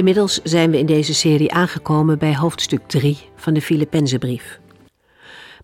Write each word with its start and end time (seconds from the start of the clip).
Inmiddels 0.00 0.42
zijn 0.42 0.70
we 0.70 0.78
in 0.78 0.86
deze 0.86 1.14
serie 1.14 1.52
aangekomen 1.52 2.18
bij 2.18 2.36
hoofdstuk 2.36 2.88
3 2.88 3.18
van 3.36 3.54
de 3.54 3.60
Filippenzenbrief. 3.60 4.60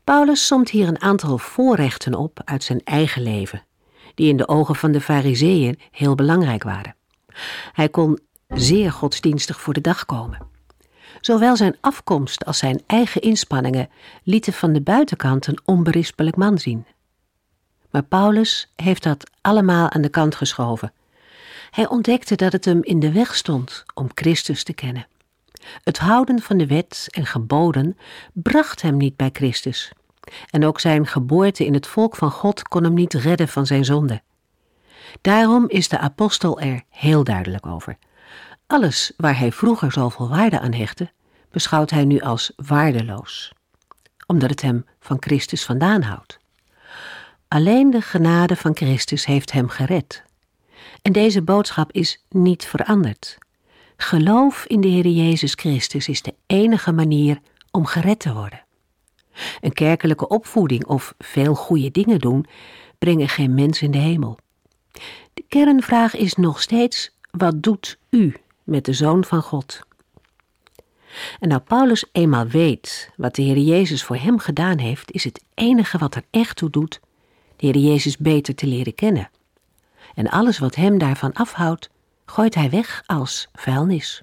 Paulus 0.04 0.46
somt 0.46 0.70
hier 0.70 0.88
een 0.88 1.00
aantal 1.00 1.38
voorrechten 1.38 2.14
op 2.14 2.40
uit 2.44 2.64
zijn 2.64 2.80
eigen 2.84 3.22
leven, 3.22 3.62
die 4.14 4.28
in 4.28 4.36
de 4.36 4.48
ogen 4.48 4.74
van 4.74 4.92
de 4.92 5.00
Fariseeën 5.00 5.78
heel 5.90 6.14
belangrijk 6.14 6.62
waren. 6.62 6.94
Hij 7.72 7.88
kon 7.88 8.18
zeer 8.48 8.92
godsdienstig 8.92 9.60
voor 9.60 9.74
de 9.74 9.80
dag 9.80 10.06
komen. 10.06 10.46
Zowel 11.20 11.56
zijn 11.56 11.76
afkomst 11.80 12.44
als 12.44 12.58
zijn 12.58 12.82
eigen 12.86 13.20
inspanningen 13.20 13.88
lieten 14.22 14.52
van 14.52 14.72
de 14.72 14.80
buitenkant 14.80 15.46
een 15.46 15.60
onberispelijk 15.64 16.36
man 16.36 16.58
zien. 16.58 16.86
Maar 17.90 18.04
Paulus 18.04 18.72
heeft 18.74 19.02
dat 19.02 19.30
allemaal 19.40 19.90
aan 19.90 20.02
de 20.02 20.08
kant 20.08 20.34
geschoven 20.34 20.92
hij 21.70 21.88
ontdekte 21.88 22.34
dat 22.34 22.52
het 22.52 22.64
hem 22.64 22.82
in 22.82 23.00
de 23.00 23.12
weg 23.12 23.36
stond 23.36 23.84
om 23.94 24.08
Christus 24.14 24.64
te 24.64 24.72
kennen. 24.72 25.06
Het 25.82 25.98
houden 25.98 26.42
van 26.42 26.56
de 26.56 26.66
wet 26.66 27.06
en 27.10 27.26
geboden 27.26 27.98
bracht 28.32 28.82
hem 28.82 28.96
niet 28.96 29.16
bij 29.16 29.30
Christus. 29.32 29.92
En 30.50 30.64
ook 30.64 30.80
zijn 30.80 31.06
geboorte 31.06 31.66
in 31.66 31.74
het 31.74 31.86
volk 31.86 32.16
van 32.16 32.30
God 32.30 32.62
kon 32.62 32.84
hem 32.84 32.94
niet 32.94 33.14
redden 33.14 33.48
van 33.48 33.66
zijn 33.66 33.84
zonde. 33.84 34.22
Daarom 35.20 35.68
is 35.68 35.88
de 35.88 35.98
apostel 35.98 36.60
er 36.60 36.82
heel 36.88 37.24
duidelijk 37.24 37.66
over. 37.66 37.98
Alles 38.66 39.12
waar 39.16 39.38
hij 39.38 39.52
vroeger 39.52 39.92
zoveel 39.92 40.28
waarde 40.28 40.60
aan 40.60 40.72
hechtte, 40.72 41.10
beschouwt 41.50 41.90
hij 41.90 42.04
nu 42.04 42.20
als 42.20 42.52
waardeloos, 42.56 43.52
omdat 44.26 44.50
het 44.50 44.62
hem 44.62 44.86
van 45.00 45.16
Christus 45.20 45.64
vandaan 45.64 46.02
houdt. 46.02 46.38
Alleen 47.48 47.90
de 47.90 48.00
genade 48.00 48.56
van 48.56 48.76
Christus 48.76 49.24
heeft 49.24 49.52
hem 49.52 49.68
gered, 49.68 50.22
en 51.06 51.12
deze 51.12 51.42
boodschap 51.42 51.92
is 51.92 52.24
niet 52.28 52.64
veranderd. 52.64 53.38
Geloof 53.96 54.64
in 54.66 54.80
de 54.80 54.88
Heer 54.88 55.06
Jezus 55.06 55.52
Christus 55.52 56.08
is 56.08 56.22
de 56.22 56.34
enige 56.46 56.92
manier 56.92 57.38
om 57.70 57.86
gered 57.86 58.18
te 58.18 58.32
worden. 58.32 58.64
Een 59.60 59.72
kerkelijke 59.72 60.28
opvoeding 60.28 60.86
of 60.86 61.14
veel 61.18 61.54
goede 61.54 61.90
dingen 61.90 62.18
doen 62.18 62.46
brengen 62.98 63.28
geen 63.28 63.54
mens 63.54 63.82
in 63.82 63.90
de 63.90 63.98
hemel. 63.98 64.38
De 65.34 65.44
kernvraag 65.48 66.16
is 66.16 66.34
nog 66.34 66.62
steeds: 66.62 67.10
wat 67.30 67.62
doet 67.62 67.98
u 68.10 68.34
met 68.64 68.84
de 68.84 68.92
Zoon 68.92 69.24
van 69.24 69.42
God? 69.42 69.80
En 71.40 71.48
nou 71.48 71.60
Paulus 71.60 72.04
eenmaal 72.12 72.46
weet 72.46 73.10
wat 73.16 73.34
de 73.34 73.42
Heer 73.42 73.58
Jezus 73.58 74.04
voor 74.04 74.16
hem 74.16 74.38
gedaan 74.38 74.78
heeft, 74.78 75.12
is 75.12 75.24
het 75.24 75.44
enige 75.54 75.98
wat 75.98 76.14
er 76.14 76.24
echt 76.30 76.56
toe 76.56 76.70
doet, 76.70 77.00
de 77.56 77.66
Heer 77.66 77.78
Jezus 77.78 78.16
beter 78.16 78.54
te 78.54 78.66
leren 78.66 78.94
kennen 78.94 79.30
en 80.16 80.28
alles 80.28 80.58
wat 80.58 80.74
hem 80.74 80.98
daarvan 80.98 81.32
afhoudt, 81.32 81.90
gooit 82.24 82.54
hij 82.54 82.70
weg 82.70 83.02
als 83.06 83.48
vuilnis. 83.52 84.22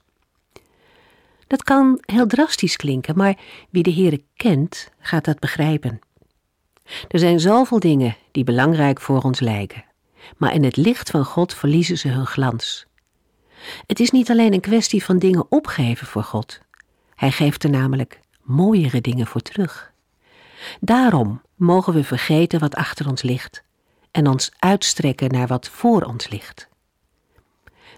Dat 1.47 1.63
kan 1.63 2.01
heel 2.05 2.27
drastisch 2.27 2.75
klinken, 2.75 3.17
maar 3.17 3.37
wie 3.69 3.83
de 3.83 3.93
Heere 3.93 4.23
kent, 4.35 4.89
gaat 4.99 5.25
dat 5.25 5.39
begrijpen. 5.39 5.99
Er 7.07 7.19
zijn 7.19 7.39
zoveel 7.39 7.79
dingen 7.79 8.15
die 8.31 8.43
belangrijk 8.43 9.01
voor 9.01 9.21
ons 9.21 9.39
lijken, 9.39 9.85
maar 10.37 10.53
in 10.53 10.63
het 10.63 10.75
licht 10.75 11.09
van 11.09 11.25
God 11.25 11.53
verliezen 11.53 11.97
ze 11.97 12.07
hun 12.07 12.25
glans. 12.25 12.85
Het 13.87 13.99
is 13.99 14.11
niet 14.11 14.29
alleen 14.29 14.53
een 14.53 14.59
kwestie 14.59 15.03
van 15.03 15.19
dingen 15.19 15.51
opgeven 15.51 16.07
voor 16.07 16.23
God. 16.23 16.59
Hij 17.15 17.31
geeft 17.31 17.63
er 17.63 17.69
namelijk 17.69 18.19
mooiere 18.41 19.01
dingen 19.01 19.27
voor 19.27 19.41
terug. 19.41 19.91
Daarom 20.79 21.41
mogen 21.55 21.93
we 21.93 22.03
vergeten 22.03 22.59
wat 22.59 22.75
achter 22.75 23.09
ons 23.09 23.21
ligt 23.21 23.62
en 24.13 24.27
ons 24.27 24.51
uitstrekken 24.59 25.31
naar 25.31 25.47
wat 25.47 25.69
voor 25.69 26.01
ons 26.01 26.29
ligt. 26.29 26.67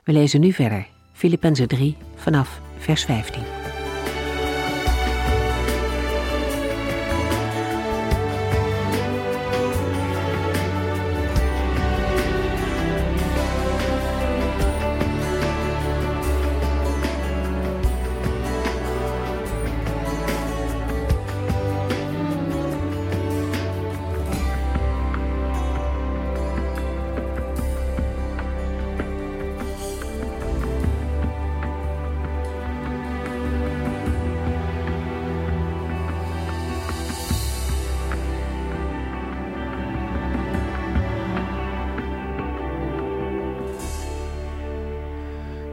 We 0.04 0.12
lezen 0.12 0.40
nu 0.40 0.52
verder, 0.52 0.88
Filippenzen 1.14 1.68
3 1.68 1.98
vanaf 2.16 2.62
vers 2.78 3.04
15. 3.04 3.65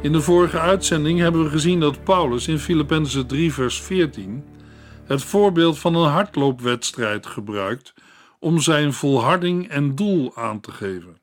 In 0.02 0.12
de 0.12 0.20
vorige 0.20 0.58
uitzending 0.58 1.18
hebben 1.18 1.44
we 1.44 1.50
gezien 1.50 1.80
dat 1.80 2.04
Paulus 2.04 2.48
in 2.48 2.58
Filippenzen 2.58 3.26
3 3.26 3.52
vers 3.52 3.80
14 3.80 4.44
het 5.04 5.22
voorbeeld 5.22 5.78
van 5.78 5.94
een 5.94 6.10
hardloopwedstrijd 6.10 7.26
gebruikt 7.26 7.94
om 8.38 8.60
zijn 8.60 8.92
volharding 8.92 9.68
en 9.68 9.94
doel 9.94 10.36
aan 10.36 10.60
te 10.60 10.72
geven. 10.72 11.20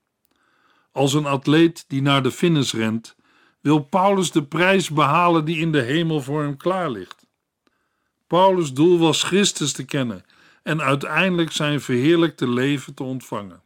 Als 0.91 1.13
een 1.13 1.25
atleet 1.25 1.85
die 1.87 2.01
naar 2.01 2.23
de 2.23 2.31
finish 2.31 2.73
rent, 2.73 3.15
wil 3.61 3.79
Paulus 3.79 4.31
de 4.31 4.43
prijs 4.43 4.89
behalen 4.89 5.45
die 5.45 5.57
in 5.57 5.71
de 5.71 5.81
hemel 5.81 6.21
voor 6.21 6.41
hem 6.41 6.57
klaar 6.57 6.89
ligt. 6.89 7.25
Paulus' 8.27 8.73
doel 8.73 8.99
was 8.99 9.23
Christus 9.23 9.71
te 9.71 9.85
kennen 9.85 10.25
en 10.63 10.81
uiteindelijk 10.81 11.51
zijn 11.51 11.81
verheerlijkte 11.81 12.49
leven 12.49 12.93
te 12.93 13.03
ontvangen. 13.03 13.61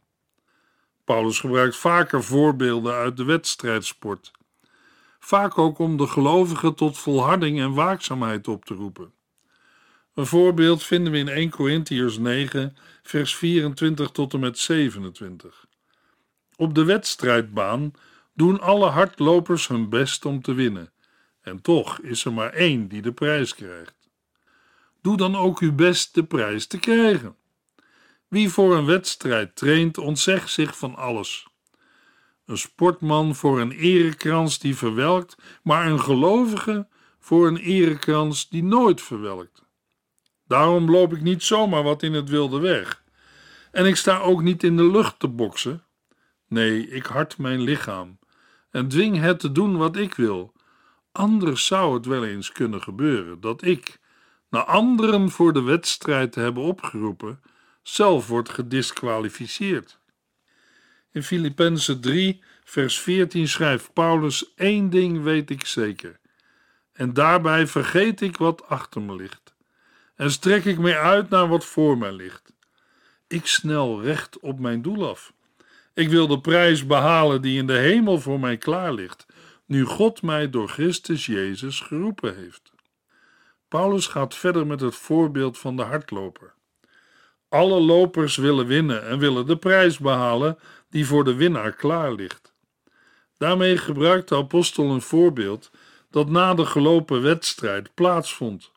Paulus 1.04 1.40
gebruikt 1.40 1.76
vaker 1.76 2.24
voorbeelden 2.24 2.94
uit 2.94 3.16
de 3.16 3.24
wedstrijdsport 3.24 4.32
vaak 5.24 5.58
ook 5.58 5.78
om 5.78 5.96
de 5.96 6.06
gelovigen 6.06 6.74
tot 6.74 6.98
volharding 6.98 7.60
en 7.60 7.72
waakzaamheid 7.72 8.48
op 8.48 8.64
te 8.64 8.74
roepen. 8.74 9.12
Een 10.14 10.26
voorbeeld 10.26 10.82
vinden 10.82 11.12
we 11.12 11.18
in 11.18 11.28
1 11.28 11.50
Corinthiërs 11.50 12.18
9, 12.18 12.76
vers 13.02 13.36
24 13.36 14.10
tot 14.10 14.34
en 14.34 14.40
met 14.40 14.58
27. 14.58 15.66
Op 16.56 16.74
de 16.74 16.84
wedstrijdbaan 16.84 17.92
doen 18.32 18.60
alle 18.60 18.88
hardlopers 18.88 19.68
hun 19.68 19.88
best 19.88 20.24
om 20.24 20.42
te 20.42 20.54
winnen, 20.54 20.92
en 21.40 21.60
toch 21.60 22.00
is 22.00 22.24
er 22.24 22.32
maar 22.32 22.52
één 22.52 22.88
die 22.88 23.02
de 23.02 23.12
prijs 23.12 23.54
krijgt. 23.54 23.94
Doe 25.02 25.16
dan 25.16 25.36
ook 25.36 25.58
uw 25.58 25.74
best 25.74 26.14
de 26.14 26.24
prijs 26.24 26.66
te 26.66 26.78
krijgen. 26.78 27.36
Wie 28.28 28.48
voor 28.48 28.76
een 28.76 28.86
wedstrijd 28.86 29.56
traint, 29.56 29.98
ontzegt 29.98 30.50
zich 30.50 30.78
van 30.78 30.94
alles 30.94 31.46
een 32.46 32.58
sportman 32.58 33.34
voor 33.34 33.60
een 33.60 33.72
erekrans 33.72 34.58
die 34.58 34.76
verwelkt, 34.76 35.36
maar 35.62 35.86
een 35.86 36.00
gelovige 36.00 36.88
voor 37.18 37.46
een 37.46 37.56
erekrans 37.56 38.48
die 38.48 38.64
nooit 38.64 39.02
verwelkt. 39.02 39.62
Daarom 40.46 40.90
loop 40.90 41.12
ik 41.12 41.22
niet 41.22 41.42
zomaar 41.42 41.82
wat 41.82 42.02
in 42.02 42.12
het 42.12 42.28
wilde 42.28 42.58
weg. 42.58 43.02
En 43.70 43.86
ik 43.86 43.96
sta 43.96 44.18
ook 44.18 44.42
niet 44.42 44.62
in 44.62 44.76
de 44.76 44.90
lucht 44.90 45.18
te 45.18 45.28
boksen. 45.28 45.84
Nee, 46.48 46.88
ik 46.88 47.06
hart 47.06 47.38
mijn 47.38 47.60
lichaam 47.60 48.18
en 48.70 48.88
dwing 48.88 49.20
het 49.20 49.40
te 49.40 49.52
doen 49.52 49.76
wat 49.76 49.96
ik 49.96 50.14
wil. 50.14 50.52
Anders 51.12 51.66
zou 51.66 51.94
het 51.94 52.06
wel 52.06 52.24
eens 52.24 52.52
kunnen 52.52 52.82
gebeuren 52.82 53.40
dat 53.40 53.64
ik, 53.64 53.98
na 54.50 54.64
anderen 54.64 55.30
voor 55.30 55.52
de 55.52 55.62
wedstrijd 55.62 56.32
te 56.32 56.40
hebben 56.40 56.62
opgeroepen, 56.62 57.40
zelf 57.82 58.26
word 58.28 58.48
gedisqualificeerd. 58.48 59.98
In 61.14 61.22
Filippenzen 61.22 62.00
3, 62.00 62.42
vers 62.64 63.00
14 63.00 63.48
schrijft 63.48 63.92
Paulus: 63.92 64.54
één 64.54 64.90
ding 64.90 65.22
weet 65.22 65.50
ik 65.50 65.66
zeker. 65.66 66.18
En 66.92 67.12
daarbij 67.12 67.66
vergeet 67.66 68.20
ik 68.20 68.36
wat 68.36 68.68
achter 68.68 69.02
me 69.02 69.16
ligt. 69.16 69.54
En 70.16 70.30
strek 70.30 70.64
ik 70.64 70.78
mij 70.78 70.98
uit 70.98 71.28
naar 71.28 71.48
wat 71.48 71.64
voor 71.64 71.98
mij 71.98 72.12
ligt. 72.12 72.52
Ik 73.26 73.46
snel 73.46 74.02
recht 74.02 74.38
op 74.38 74.58
mijn 74.58 74.82
doel 74.82 75.08
af. 75.08 75.32
Ik 75.92 76.08
wil 76.08 76.26
de 76.26 76.40
prijs 76.40 76.86
behalen 76.86 77.42
die 77.42 77.58
in 77.58 77.66
de 77.66 77.78
hemel 77.78 78.20
voor 78.20 78.40
mij 78.40 78.56
klaar 78.56 78.92
ligt. 78.92 79.26
nu 79.66 79.84
God 79.84 80.22
mij 80.22 80.50
door 80.50 80.68
Christus 80.68 81.26
Jezus 81.26 81.80
geroepen 81.80 82.36
heeft. 82.36 82.72
Paulus 83.68 84.06
gaat 84.06 84.34
verder 84.34 84.66
met 84.66 84.80
het 84.80 84.94
voorbeeld 84.94 85.58
van 85.58 85.76
de 85.76 85.82
hardloper. 85.82 86.54
Alle 87.48 87.80
lopers 87.80 88.36
willen 88.36 88.66
winnen 88.66 89.06
en 89.06 89.18
willen 89.18 89.46
de 89.46 89.56
prijs 89.56 89.98
behalen 89.98 90.58
die 90.94 91.06
voor 91.06 91.24
de 91.24 91.34
winnaar 91.34 91.72
klaar 91.72 92.12
ligt. 92.12 92.54
Daarmee 93.38 93.76
gebruikt 93.76 94.28
de 94.28 94.36
apostel 94.36 94.90
een 94.90 95.02
voorbeeld 95.02 95.70
dat 96.10 96.28
na 96.28 96.54
de 96.54 96.66
gelopen 96.66 97.22
wedstrijd 97.22 97.94
plaatsvond. 97.94 98.70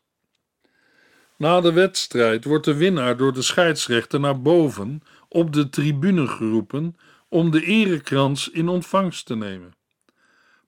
Na 1.36 1.60
de 1.60 1.72
wedstrijd 1.72 2.44
wordt 2.44 2.64
de 2.64 2.74
winnaar 2.74 3.16
door 3.16 3.32
de 3.32 3.42
scheidsrechter 3.42 4.20
naar 4.20 4.42
boven 4.42 5.02
op 5.28 5.52
de 5.52 5.68
tribune 5.68 6.26
geroepen 6.26 6.96
om 7.28 7.50
de 7.50 7.64
erekrans 7.64 8.50
in 8.50 8.68
ontvangst 8.68 9.26
te 9.26 9.36
nemen. 9.36 9.74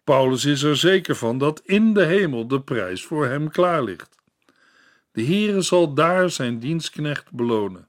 Paulus 0.04 0.44
is 0.44 0.62
er 0.62 0.76
zeker 0.76 1.16
van 1.16 1.38
dat 1.38 1.62
in 1.64 1.94
de 1.94 2.04
hemel 2.04 2.46
de 2.46 2.60
prijs 2.60 3.04
voor 3.04 3.26
hem 3.26 3.50
klaar 3.50 3.82
ligt. 3.82 4.16
De 5.12 5.24
Heere 5.24 5.60
zal 5.60 5.94
daar 5.94 6.30
zijn 6.30 6.58
dienstknecht 6.58 7.30
belonen. 7.30 7.88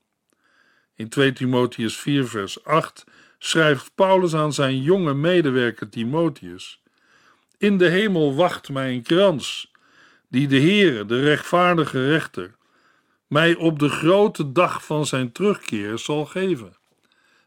In 0.95 1.09
2 1.09 1.33
Timotheus 1.33 1.97
4 1.97 2.27
vers 2.27 2.63
8 2.63 3.03
schrijft 3.43 3.91
Paulus 3.95 4.35
aan 4.35 4.53
zijn 4.53 4.81
jonge 4.81 5.13
medewerker 5.13 5.89
Timotheus: 5.89 6.81
In 7.57 7.77
de 7.77 7.88
hemel 7.88 8.35
wacht 8.35 8.69
mij 8.69 8.93
een 8.93 9.01
krans, 9.01 9.71
die 10.29 10.47
de 10.47 10.59
Heere, 10.59 11.05
de 11.05 11.21
rechtvaardige 11.21 12.07
rechter, 12.07 12.55
mij 13.27 13.55
op 13.55 13.79
de 13.79 13.89
grote 13.89 14.51
dag 14.51 14.85
van 14.85 15.05
zijn 15.05 15.31
terugkeer 15.31 15.99
zal 15.99 16.25
geven. 16.25 16.77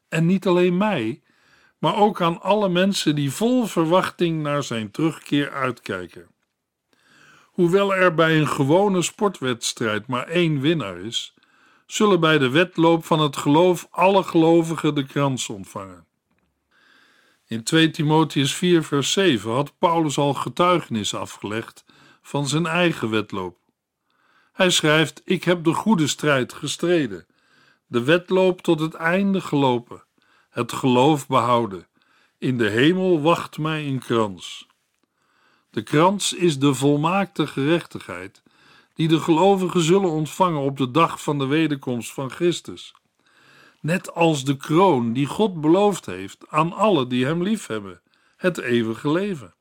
En 0.09 0.27
niet 0.27 0.47
alleen 0.47 0.77
mij, 0.77 1.23
maar 1.79 1.97
ook 1.97 2.21
aan 2.21 2.41
alle 2.41 2.69
mensen 2.69 3.15
die 3.15 3.31
vol 3.31 3.67
verwachting 3.67 4.43
naar 4.43 4.63
zijn 4.63 4.91
terugkeer 4.91 5.51
uitkijken. 5.51 6.27
Hoewel 7.43 7.95
er 7.95 8.15
bij 8.15 8.39
een 8.39 8.49
gewone 8.49 9.03
sportwedstrijd 9.03 10.07
maar 10.07 10.27
één 10.27 10.61
winnaar 10.61 10.99
is, 10.99 11.34
zullen 11.95 12.21
bij 12.21 12.39
de 12.39 12.51
wedloop 12.51 13.05
van 13.05 13.21
het 13.21 13.37
geloof 13.37 13.87
alle 13.91 14.23
gelovigen 14.23 14.95
de 14.95 15.07
krans 15.07 15.49
ontvangen. 15.49 16.07
In 17.47 17.63
2 17.63 17.91
Timotheus 17.91 18.55
4, 18.55 18.85
vers 18.85 19.13
7 19.13 19.51
had 19.53 19.79
Paulus 19.79 20.19
al 20.19 20.35
getuigenis 20.35 21.15
afgelegd 21.15 21.85
van 22.23 22.49
zijn 22.49 22.67
eigen 22.67 23.11
wedloop. 23.11 23.57
Hij 24.53 24.71
schrijft: 24.71 25.23
Ik 25.25 25.45
heb 25.45 25.65
de 25.65 25.73
goede 25.73 26.07
strijd 26.07 26.53
gestreden, 26.53 27.27
de 27.87 28.05
wedloop 28.05 28.61
tot 28.61 28.81
het 28.81 28.95
einde 28.95 29.41
gelopen, 29.41 30.05
het 30.51 30.73
geloof 30.73 31.27
behouden. 31.27 31.87
In 32.39 32.59
de 32.59 32.69
hemel 32.69 33.21
wacht 33.21 33.59
mij 33.59 33.87
een 33.87 33.99
krans. 33.99 34.67
De 35.71 35.83
krans 35.83 36.33
is 36.33 36.59
de 36.59 36.75
volmaakte 36.75 37.47
gerechtigheid 37.47 38.43
die 38.95 39.09
de 39.09 39.21
gelovigen 39.21 39.81
zullen 39.81 40.11
ontvangen 40.11 40.61
op 40.61 40.77
de 40.77 40.91
dag 40.91 41.23
van 41.23 41.39
de 41.39 41.47
wederkomst 41.47 42.13
van 42.13 42.31
Christus. 42.31 42.95
Net 43.81 44.15
als 44.15 44.45
de 44.45 44.57
kroon 44.57 45.13
die 45.13 45.27
God 45.27 45.61
beloofd 45.61 46.07
heeft 46.07 46.45
aan 46.49 46.73
alle 46.73 47.07
die 47.07 47.25
Hem 47.25 47.43
liefhebben, 47.43 48.01
het 48.37 48.59
eeuwige 48.59 49.13
leven. 49.13 49.55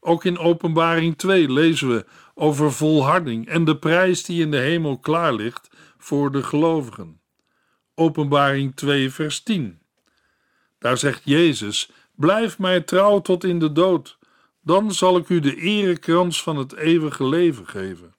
Ook 0.00 0.24
in 0.24 0.38
Openbaring 0.38 1.18
2 1.18 1.52
lezen 1.52 1.88
we 1.88 2.06
over 2.34 2.72
volharding 2.72 3.48
en 3.48 3.64
de 3.64 3.76
prijs 3.76 4.24
die 4.24 4.42
in 4.42 4.50
de 4.50 4.56
hemel 4.56 4.98
klaar 4.98 5.34
ligt 5.34 5.68
voor 5.98 6.32
de 6.32 6.42
gelovigen. 6.42 7.20
Openbaring 7.94 8.76
2, 8.76 9.10
vers 9.10 9.42
10. 9.42 9.80
Daar 10.78 10.98
zegt 10.98 11.22
Jezus: 11.24 11.90
Blijf 12.14 12.58
mij 12.58 12.80
trouw 12.80 13.20
tot 13.20 13.44
in 13.44 13.58
de 13.58 13.72
dood, 13.72 14.18
dan 14.62 14.92
zal 14.92 15.16
ik 15.16 15.28
u 15.28 15.40
de 15.40 15.56
erekrans 15.56 16.42
van 16.42 16.56
het 16.56 16.72
eeuwige 16.72 17.24
leven 17.28 17.66
geven. 17.66 18.14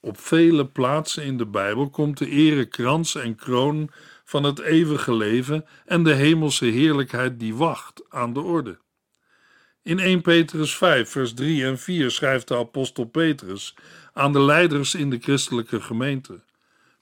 Op 0.00 0.20
vele 0.20 0.66
plaatsen 0.66 1.24
in 1.24 1.36
de 1.36 1.46
Bijbel 1.46 1.90
komt 1.90 2.18
de 2.18 2.28
erekrans 2.28 3.14
en 3.14 3.34
kroon 3.34 3.90
van 4.24 4.42
het 4.42 4.58
eeuwige 4.58 5.14
leven 5.14 5.64
en 5.84 6.02
de 6.02 6.14
hemelse 6.14 6.64
heerlijkheid 6.64 7.40
die 7.40 7.54
wacht 7.54 8.02
aan 8.08 8.32
de 8.32 8.40
orde. 8.40 8.78
In 9.82 9.98
1 9.98 10.20
Petrus 10.20 10.76
5, 10.76 11.10
vers 11.10 11.34
3 11.34 11.64
en 11.64 11.78
4 11.78 12.10
schrijft 12.10 12.48
de 12.48 12.56
apostel 12.56 13.04
Petrus 13.04 13.74
aan 14.12 14.32
de 14.32 14.40
leiders 14.40 14.94
in 14.94 15.10
de 15.10 15.18
christelijke 15.18 15.80
gemeente: 15.80 16.40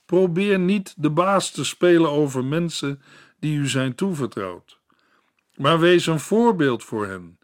Probeer 0.07 0.59
niet 0.59 0.95
de 0.97 1.11
baas 1.11 1.51
te 1.51 1.65
spelen 1.65 2.11
over 2.11 2.45
mensen 2.45 3.03
die 3.41 3.59
u 3.59 3.69
zijn 3.69 3.95
toevertrouwd, 3.95 4.79
maar 5.55 5.79
wees 5.79 6.07
een 6.07 6.21
voorbeeld 6.21 6.85
voor 6.85 7.07
hen. 7.07 7.39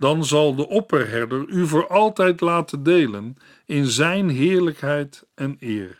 Dan 0.00 0.24
zal 0.24 0.54
de 0.54 0.68
opperherder 0.68 1.46
u 1.48 1.66
voor 1.66 1.88
altijd 1.88 2.40
laten 2.40 2.82
delen 2.82 3.36
in 3.66 3.86
zijn 3.86 4.28
heerlijkheid 4.28 5.26
en 5.34 5.56
eer. 5.58 5.98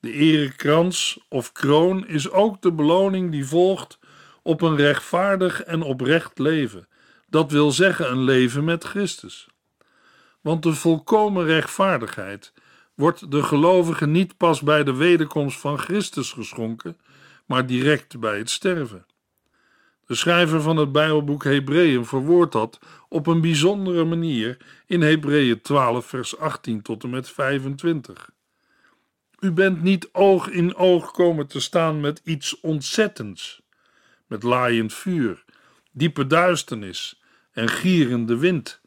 De 0.00 0.12
erekrans 0.12 1.24
of 1.28 1.52
kroon 1.52 2.06
is 2.06 2.30
ook 2.30 2.62
de 2.62 2.72
beloning 2.72 3.30
die 3.30 3.46
volgt 3.46 3.98
op 4.42 4.60
een 4.60 4.76
rechtvaardig 4.76 5.62
en 5.62 5.82
oprecht 5.82 6.38
leven 6.38 6.88
dat 7.32 7.50
wil 7.50 7.70
zeggen 7.70 8.10
een 8.10 8.22
leven 8.22 8.64
met 8.64 8.84
Christus. 8.84 9.48
Want 10.40 10.62
de 10.62 10.74
volkomen 10.74 11.44
rechtvaardigheid 11.44 12.52
wordt 12.94 13.30
de 13.30 13.42
gelovige 13.42 14.06
niet 14.06 14.36
pas 14.36 14.60
bij 14.60 14.84
de 14.84 14.94
wederkomst 14.94 15.60
van 15.60 15.78
Christus 15.78 16.32
geschonken, 16.32 16.96
maar 17.46 17.66
direct 17.66 18.20
bij 18.20 18.38
het 18.38 18.50
sterven. 18.50 19.06
De 20.12 20.18
schrijver 20.18 20.62
van 20.62 20.76
het 20.76 20.92
Bijbelboek 20.92 21.44
Hebreeën 21.44 22.06
verwoordt 22.06 22.52
dat 22.52 22.78
op 23.08 23.26
een 23.26 23.40
bijzondere 23.40 24.04
manier 24.04 24.56
in 24.86 25.02
Hebreeën 25.02 25.60
12, 25.60 26.06
vers 26.06 26.38
18 26.38 26.82
tot 26.82 27.02
en 27.02 27.10
met 27.10 27.30
25. 27.30 28.30
U 29.40 29.52
bent 29.52 29.82
niet 29.82 30.08
oog 30.12 30.48
in 30.48 30.74
oog 30.74 31.10
komen 31.10 31.46
te 31.46 31.60
staan 31.60 32.00
met 32.00 32.20
iets 32.24 32.60
ontzettends, 32.60 33.62
met 34.26 34.42
laaiend 34.42 34.94
vuur, 34.94 35.44
diepe 35.92 36.26
duisternis 36.26 37.22
en 37.52 37.68
gierende 37.68 38.36
wind, 38.36 38.80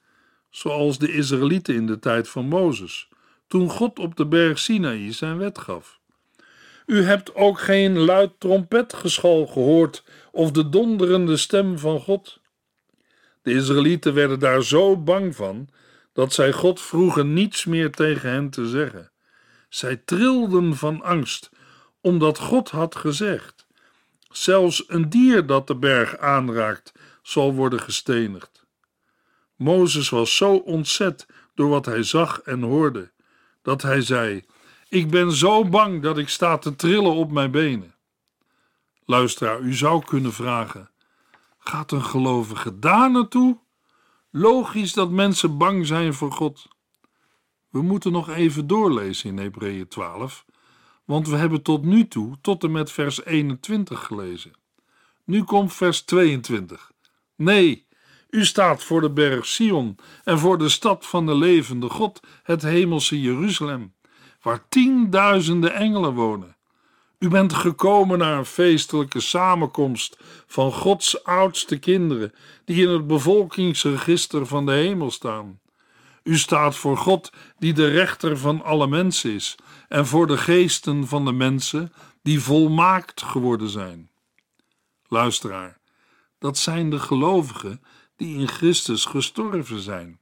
zoals 0.49 0.97
de 0.97 1.11
Israëlieten 1.11 1.75
in 1.75 1.87
de 1.87 1.99
tijd 1.99 2.29
van 2.29 2.47
Mozes, 2.47 3.09
toen 3.47 3.69
God 3.69 3.99
op 3.99 4.15
de 4.15 4.25
berg 4.27 4.59
Sinaï 4.59 5.11
zijn 5.11 5.37
wet 5.37 5.57
gaf. 5.57 5.99
U 6.85 7.03
hebt 7.03 7.35
ook 7.35 7.59
geen 7.59 7.99
luid 7.99 8.31
trompetgeschal 8.37 9.45
gehoord 9.47 10.03
of 10.31 10.51
de 10.51 10.69
donderende 10.69 11.37
stem 11.37 11.79
van 11.79 11.99
God. 11.99 12.39
De 13.41 13.53
Israëlieten 13.53 14.13
werden 14.13 14.39
daar 14.39 14.63
zo 14.63 14.97
bang 14.97 15.35
van 15.35 15.69
dat 16.13 16.33
zij 16.33 16.51
God 16.51 16.81
vroegen 16.81 17.33
niets 17.33 17.65
meer 17.65 17.91
tegen 17.91 18.29
hen 18.29 18.49
te 18.49 18.67
zeggen. 18.67 19.11
Zij 19.69 19.95
trilden 19.95 20.75
van 20.75 21.01
angst, 21.01 21.49
omdat 22.01 22.39
God 22.39 22.69
had 22.69 22.95
gezegd: 22.95 23.67
Zelfs 24.31 24.83
een 24.87 25.09
dier 25.09 25.45
dat 25.45 25.67
de 25.67 25.75
berg 25.75 26.17
aanraakt, 26.17 26.91
zal 27.21 27.53
worden 27.53 27.79
gestenigd. 27.79 28.65
Mozes 29.55 30.09
was 30.09 30.35
zo 30.35 30.55
ontzet 30.55 31.25
door 31.55 31.69
wat 31.69 31.85
hij 31.85 32.03
zag 32.03 32.41
en 32.41 32.61
hoorde, 32.61 33.11
dat 33.61 33.81
hij 33.81 34.01
zei: 34.01 34.43
Ik 34.95 35.09
ben 35.09 35.31
zo 35.31 35.65
bang 35.65 36.01
dat 36.01 36.17
ik 36.17 36.29
sta 36.29 36.57
te 36.57 36.75
trillen 36.75 37.13
op 37.13 37.31
mijn 37.31 37.51
benen. 37.51 37.95
Luisteraar, 39.05 39.59
u 39.59 39.73
zou 39.73 40.05
kunnen 40.05 40.33
vragen: 40.33 40.89
Gaat 41.57 41.91
een 41.91 42.03
gelovige 42.03 42.79
daar 42.79 43.11
naartoe? 43.11 43.59
Logisch 44.31 44.93
dat 44.93 45.09
mensen 45.09 45.57
bang 45.57 45.87
zijn 45.87 46.13
voor 46.13 46.31
God. 46.31 46.67
We 47.69 47.81
moeten 47.81 48.11
nog 48.11 48.29
even 48.29 48.67
doorlezen 48.67 49.29
in 49.29 49.37
Hebreeën 49.37 49.87
12, 49.87 50.45
want 51.05 51.27
we 51.27 51.35
hebben 51.35 51.61
tot 51.61 51.83
nu 51.83 52.07
toe 52.07 52.37
tot 52.41 52.63
en 52.63 52.71
met 52.71 52.91
vers 52.91 53.25
21 53.25 54.05
gelezen. 54.05 54.51
Nu 55.23 55.43
komt 55.43 55.73
vers 55.73 56.01
22. 56.01 56.91
Nee, 57.35 57.87
u 58.29 58.45
staat 58.45 58.83
voor 58.83 59.01
de 59.01 59.11
berg 59.11 59.45
Sion 59.45 59.97
en 60.23 60.39
voor 60.39 60.57
de 60.57 60.69
stad 60.69 61.05
van 61.05 61.25
de 61.25 61.35
levende 61.35 61.89
God, 61.89 62.19
het 62.43 62.61
hemelse 62.61 63.21
Jeruzalem, 63.21 63.94
waar 64.45 64.65
tienduizenden 64.69 65.73
engelen 65.73 66.13
wonen. 66.13 66.55
U 67.19 67.27
bent 67.29 67.53
gekomen 67.53 68.17
naar 68.17 68.37
een 68.37 68.45
feestelijke 68.45 69.19
samenkomst 69.19 70.17
van 70.47 70.71
Gods 70.71 71.23
oudste 71.23 71.77
kinderen, 71.77 72.33
die 72.65 72.87
in 72.87 72.89
het 72.89 73.07
bevolkingsregister 73.07 74.45
van 74.45 74.65
de 74.65 74.71
hemel 74.71 75.11
staan. 75.11 75.59
U 76.23 76.37
staat 76.37 76.75
voor 76.75 76.97
God, 76.97 77.31
die 77.57 77.73
de 77.73 77.87
rechter 77.87 78.37
van 78.37 78.63
alle 78.63 78.87
mensen 78.87 79.33
is, 79.33 79.55
en 79.87 80.05
voor 80.05 80.27
de 80.27 80.37
geesten 80.37 81.07
van 81.07 81.25
de 81.25 81.31
mensen, 81.31 81.93
die 82.21 82.39
volmaakt 82.39 83.21
geworden 83.21 83.69
zijn. 83.69 84.09
Luisteraar, 85.07 85.77
dat 86.39 86.57
zijn 86.57 86.89
de 86.89 86.99
gelovigen 86.99 87.81
die 88.15 88.37
in 88.37 88.47
Christus 88.47 89.05
gestorven 89.05 89.79
zijn. 89.79 90.19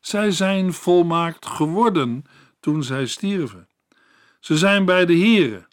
Zij 0.00 0.30
zijn 0.30 0.72
volmaakt 0.72 1.46
geworden 1.46 2.24
toen 2.68 2.82
zij 2.82 3.06
stierven. 3.06 3.68
Ze 4.40 4.58
zijn 4.58 4.84
bij 4.84 5.06
de 5.06 5.18
Here. 5.18 5.66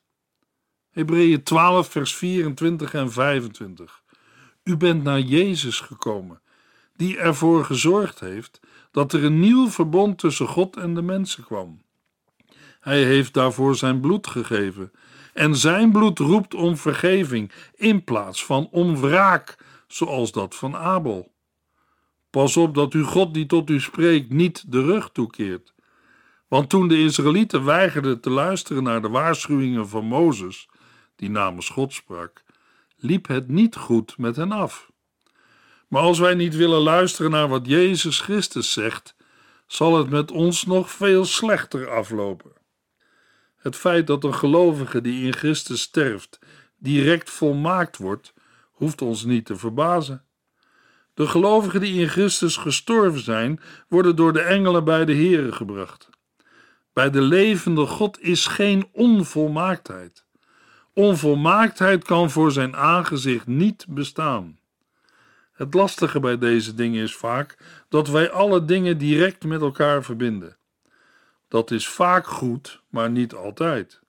Hebreeën 0.91 1.43
12, 1.43 1.89
vers 1.89 2.15
24 2.15 2.93
en 2.93 3.11
25. 3.11 4.01
U 4.63 4.77
bent 4.77 5.03
naar 5.03 5.19
Jezus 5.19 5.79
gekomen, 5.79 6.41
die 6.95 7.17
ervoor 7.17 7.65
gezorgd 7.65 8.19
heeft 8.19 8.59
dat 8.91 9.13
er 9.13 9.23
een 9.23 9.39
nieuw 9.39 9.69
verbond 9.69 10.17
tussen 10.17 10.47
God 10.47 10.77
en 10.77 10.93
de 10.93 11.01
mensen 11.01 11.43
kwam. 11.43 11.81
Hij 12.79 13.03
heeft 13.03 13.33
daarvoor 13.33 13.75
zijn 13.75 13.99
bloed 13.99 14.27
gegeven 14.27 14.91
en 15.33 15.55
zijn 15.55 15.91
bloed 15.91 16.19
roept 16.19 16.53
om 16.53 16.77
vergeving 16.77 17.51
in 17.75 18.03
plaats 18.03 18.45
van 18.45 18.67
om 18.71 18.97
wraak, 18.97 19.57
zoals 19.87 20.31
dat 20.31 20.55
van 20.55 20.75
Abel. 20.75 21.31
Pas 22.29 22.57
op 22.57 22.75
dat 22.75 22.93
u 22.93 23.03
God 23.03 23.33
die 23.33 23.45
tot 23.45 23.69
u 23.69 23.79
spreekt 23.79 24.29
niet 24.29 24.71
de 24.71 24.81
rug 24.81 25.09
toekeert. 25.11 25.75
Want 26.55 26.69
toen 26.69 26.88
de 26.88 27.03
Israëlieten 27.03 27.65
weigerden 27.65 28.19
te 28.19 28.29
luisteren 28.29 28.83
naar 28.83 29.01
de 29.01 29.09
waarschuwingen 29.09 29.88
van 29.89 30.05
Mozes, 30.05 30.69
die 31.15 31.29
namens 31.29 31.69
God 31.69 31.93
sprak, 31.93 32.43
liep 32.97 33.27
het 33.27 33.47
niet 33.47 33.75
goed 33.75 34.17
met 34.17 34.35
hen 34.35 34.51
af. 34.51 34.91
Maar 35.88 36.01
als 36.01 36.19
wij 36.19 36.33
niet 36.33 36.55
willen 36.55 36.81
luisteren 36.81 37.31
naar 37.31 37.47
wat 37.47 37.67
Jezus 37.67 38.19
Christus 38.19 38.71
zegt, 38.71 39.15
zal 39.67 39.97
het 39.97 40.09
met 40.09 40.31
ons 40.31 40.65
nog 40.65 40.91
veel 40.91 41.25
slechter 41.25 41.89
aflopen. 41.89 42.51
Het 43.55 43.75
feit 43.75 44.07
dat 44.07 44.24
een 44.24 44.35
gelovige 44.35 45.01
die 45.01 45.25
in 45.25 45.33
Christus 45.33 45.81
sterft 45.81 46.39
direct 46.77 47.29
volmaakt 47.29 47.97
wordt, 47.97 48.33
hoeft 48.71 49.01
ons 49.01 49.24
niet 49.24 49.45
te 49.45 49.55
verbazen. 49.55 50.25
De 51.13 51.27
gelovigen 51.27 51.79
die 51.79 52.01
in 52.01 52.09
Christus 52.09 52.57
gestorven 52.57 53.21
zijn, 53.21 53.59
worden 53.88 54.15
door 54.15 54.33
de 54.33 54.41
engelen 54.41 54.83
bij 54.83 55.05
de 55.05 55.15
Here 55.15 55.51
gebracht. 55.51 56.13
Bij 56.95 57.09
de 57.09 57.21
levende 57.21 57.85
God 57.85 58.21
is 58.21 58.45
geen 58.45 58.87
onvolmaaktheid. 58.91 60.25
Onvolmaaktheid 60.93 62.03
kan 62.03 62.31
voor 62.31 62.51
zijn 62.51 62.75
aangezicht 62.75 63.47
niet 63.47 63.85
bestaan. 63.89 64.59
Het 65.51 65.73
lastige 65.73 66.19
bij 66.19 66.37
deze 66.37 66.75
dingen 66.75 67.03
is 67.03 67.15
vaak 67.15 67.57
dat 67.89 68.07
wij 68.07 68.31
alle 68.31 68.65
dingen 68.65 68.97
direct 68.97 69.43
met 69.43 69.61
elkaar 69.61 70.03
verbinden. 70.03 70.57
Dat 71.47 71.71
is 71.71 71.87
vaak 71.87 72.27
goed, 72.27 72.81
maar 72.89 73.09
niet 73.09 73.33
altijd. 73.33 73.99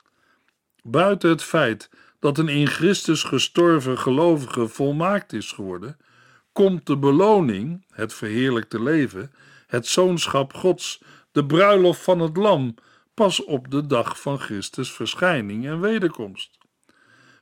Buiten 0.82 1.30
het 1.30 1.42
feit 1.42 1.90
dat 2.20 2.38
een 2.38 2.48
in 2.48 2.66
Christus 2.66 3.22
gestorven 3.22 3.98
gelovige 3.98 4.68
volmaakt 4.68 5.32
is 5.32 5.52
geworden, 5.52 5.96
komt 6.52 6.86
de 6.86 6.96
beloning, 6.96 7.84
het 7.90 8.14
verheerlijkte 8.14 8.82
leven, 8.82 9.32
het 9.66 9.86
zoonschap 9.86 10.54
Gods, 10.54 11.02
de 11.36 11.46
bruiloft 11.46 12.02
van 12.02 12.20
het 12.20 12.36
Lam, 12.36 12.74
pas 13.14 13.44
op 13.44 13.70
de 13.70 13.86
dag 13.86 14.20
van 14.20 14.38
Christus 14.38 14.92
verschijning 14.92 15.66
en 15.66 15.80
wederkomst. 15.80 16.58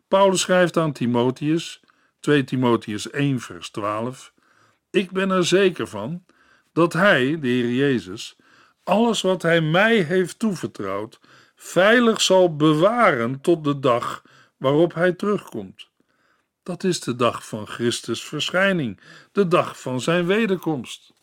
Paulus 0.08 0.40
schrijft 0.40 0.76
aan 0.76 0.92
Timotheus, 0.92 1.80
2 2.20 2.44
Timotheus 2.44 3.10
1, 3.10 3.40
vers 3.40 3.70
12: 3.70 4.32
Ik 4.90 5.10
ben 5.10 5.30
er 5.30 5.46
zeker 5.46 5.86
van 5.86 6.24
dat 6.72 6.92
Hij, 6.92 7.40
de 7.40 7.48
Heer 7.48 7.70
Jezus, 7.70 8.36
alles 8.84 9.20
wat 9.20 9.42
Hij 9.42 9.60
mij 9.60 9.96
heeft 9.96 10.38
toevertrouwd, 10.38 11.20
veilig 11.56 12.20
zal 12.20 12.56
bewaren 12.56 13.40
tot 13.40 13.64
de 13.64 13.78
dag 13.78 14.22
waarop 14.56 14.94
Hij 14.94 15.12
terugkomt. 15.12 15.88
Dat 16.62 16.84
is 16.84 17.00
de 17.00 17.16
dag 17.16 17.46
van 17.46 17.66
Christus 17.66 18.24
verschijning, 18.24 19.00
de 19.32 19.48
dag 19.48 19.80
van 19.80 20.00
Zijn 20.00 20.26
wederkomst. 20.26 21.13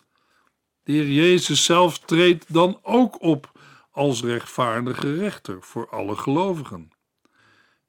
De 0.83 0.91
Heer 0.91 1.07
Jezus 1.07 1.63
zelf 1.63 1.99
treedt 1.99 2.53
dan 2.53 2.79
ook 2.81 3.21
op 3.21 3.51
als 3.91 4.23
rechtvaardige 4.23 5.13
rechter 5.15 5.57
voor 5.61 5.89
alle 5.89 6.15
gelovigen. 6.15 6.91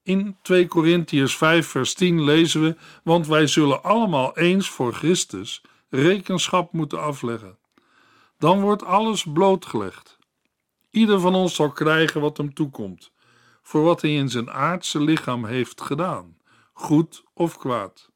In 0.03 0.37
2 0.43 0.67
Korintiërs 0.67 1.37
5 1.37 1.67
vers 1.67 1.95
10 1.95 2.23
lezen 2.25 2.63
we, 2.63 2.77
want 3.05 3.27
wij 3.27 3.47
zullen 3.47 3.83
allemaal 3.83 4.37
eens 4.37 4.69
voor 4.71 4.95
Christus 4.95 5.63
rekenschap 5.89 6.73
moeten 6.73 7.01
afleggen. 7.01 7.59
Dan 8.39 8.61
wordt 8.61 8.85
alles 8.85 9.25
blootgelegd. 9.33 10.19
Ieder 10.91 11.21
van 11.21 11.35
ons 11.35 11.55
zal 11.55 11.71
krijgen 11.71 12.21
wat 12.21 12.37
hem 12.37 12.55
toekomt, 12.55 13.13
voor 13.63 13.83
wat 13.83 14.03
hij 14.03 14.15
in 14.15 14.29
zijn 14.29 14.51
aardse 14.51 15.01
lichaam 15.01 15.45
heeft 15.45 15.81
gedaan, 15.81 16.37
goed 16.73 17.23
of 17.35 17.59
kwaad. 17.59 18.11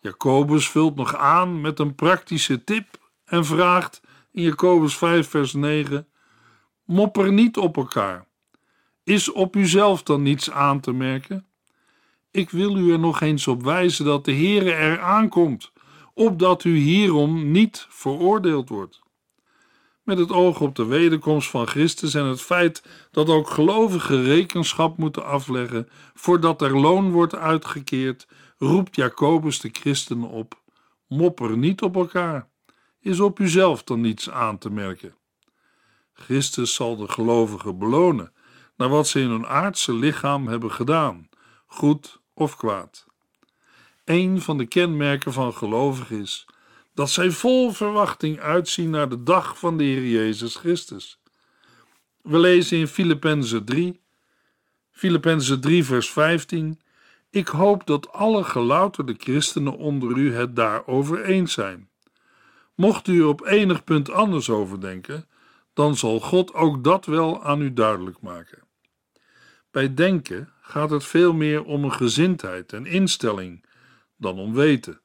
Jacobus 0.00 0.68
vult 0.68 0.96
nog 0.96 1.16
aan 1.16 1.60
met 1.60 1.78
een 1.78 1.94
praktische 1.94 2.64
tip 2.64 2.99
en 3.30 3.44
vraagt 3.44 4.00
in 4.32 4.42
Jacobus 4.42 4.96
5 4.96 5.28
vers 5.28 5.52
9: 5.52 6.08
Mopper 6.84 7.32
niet 7.32 7.56
op 7.56 7.76
elkaar 7.76 8.28
is 9.04 9.32
op 9.32 9.56
uzelf 9.56 10.02
dan 10.02 10.22
niets 10.22 10.50
aan 10.50 10.80
te 10.80 10.92
merken? 10.92 11.46
Ik 12.30 12.50
wil 12.50 12.76
u 12.76 12.92
er 12.92 12.98
nog 12.98 13.20
eens 13.20 13.46
op 13.46 13.62
wijzen 13.62 14.04
dat 14.04 14.24
de 14.24 14.32
Heere 14.32 14.72
er 14.72 15.00
aankomt, 15.00 15.72
opdat 16.14 16.64
u 16.64 16.76
hierom 16.76 17.50
niet 17.50 17.86
veroordeeld 17.88 18.68
wordt. 18.68 19.00
Met 20.02 20.18
het 20.18 20.32
oog 20.32 20.60
op 20.60 20.74
de 20.74 20.84
wederkomst 20.84 21.50
van 21.50 21.66
Christus 21.66 22.14
en 22.14 22.24
het 22.24 22.40
feit 22.40 22.82
dat 23.10 23.28
ook 23.28 23.50
gelovigen 23.50 24.22
rekenschap 24.22 24.96
moeten 24.96 25.24
afleggen 25.24 25.88
voordat 26.14 26.62
er 26.62 26.80
loon 26.80 27.10
wordt 27.10 27.34
uitgekeerd, 27.34 28.28
roept 28.58 28.96
Jacobus 28.96 29.60
de 29.60 29.68
christenen 29.72 30.28
op: 30.28 30.60
mopper 31.06 31.56
niet 31.56 31.82
op 31.82 31.96
elkaar. 31.96 32.49
Is 33.00 33.20
op 33.20 33.38
uzelf 33.38 33.82
dan 33.82 34.00
niets 34.00 34.30
aan 34.30 34.58
te 34.58 34.70
merken? 34.70 35.14
Christus 36.12 36.74
zal 36.74 36.96
de 36.96 37.08
gelovigen 37.08 37.78
belonen 37.78 38.32
naar 38.76 38.88
wat 38.88 39.08
ze 39.08 39.20
in 39.20 39.28
hun 39.28 39.46
aardse 39.46 39.92
lichaam 39.92 40.48
hebben 40.48 40.72
gedaan, 40.72 41.28
goed 41.66 42.20
of 42.34 42.56
kwaad. 42.56 43.06
Een 44.04 44.40
van 44.40 44.58
de 44.58 44.66
kenmerken 44.66 45.32
van 45.32 45.54
gelovigen 45.54 46.20
is 46.20 46.46
dat 46.94 47.10
zij 47.10 47.30
vol 47.30 47.72
verwachting 47.72 48.40
uitzien 48.40 48.90
naar 48.90 49.08
de 49.08 49.22
dag 49.22 49.58
van 49.58 49.76
de 49.76 49.84
Heer 49.84 50.06
Jezus 50.06 50.56
Christus. 50.56 51.20
We 52.22 52.38
lezen 52.38 52.78
in 52.78 52.88
Filippenzen 52.88 53.64
3, 53.64 54.00
Filippenzen 54.90 55.60
3 55.60 55.84
vers 55.84 56.10
15, 56.10 56.80
ik 57.30 57.48
hoop 57.48 57.86
dat 57.86 58.12
alle 58.12 58.44
gelouterde 58.44 59.14
christenen 59.18 59.76
onder 59.76 60.16
u 60.16 60.34
het 60.34 60.56
daarover 60.56 61.24
eens 61.24 61.52
zijn. 61.52 61.89
Mocht 62.80 63.08
u 63.08 63.20
er 63.20 63.26
op 63.26 63.46
enig 63.46 63.84
punt 63.84 64.10
anders 64.10 64.50
over 64.50 64.80
denken, 64.80 65.28
dan 65.72 65.96
zal 65.96 66.20
God 66.20 66.54
ook 66.54 66.84
dat 66.84 67.06
wel 67.06 67.44
aan 67.44 67.60
u 67.60 67.72
duidelijk 67.72 68.20
maken. 68.20 68.62
Bij 69.70 69.94
denken 69.94 70.52
gaat 70.60 70.90
het 70.90 71.04
veel 71.04 71.32
meer 71.32 71.64
om 71.64 71.84
een 71.84 71.92
gezindheid 71.92 72.72
en 72.72 72.86
instelling 72.86 73.64
dan 74.16 74.38
om 74.38 74.54
weten. 74.54 75.00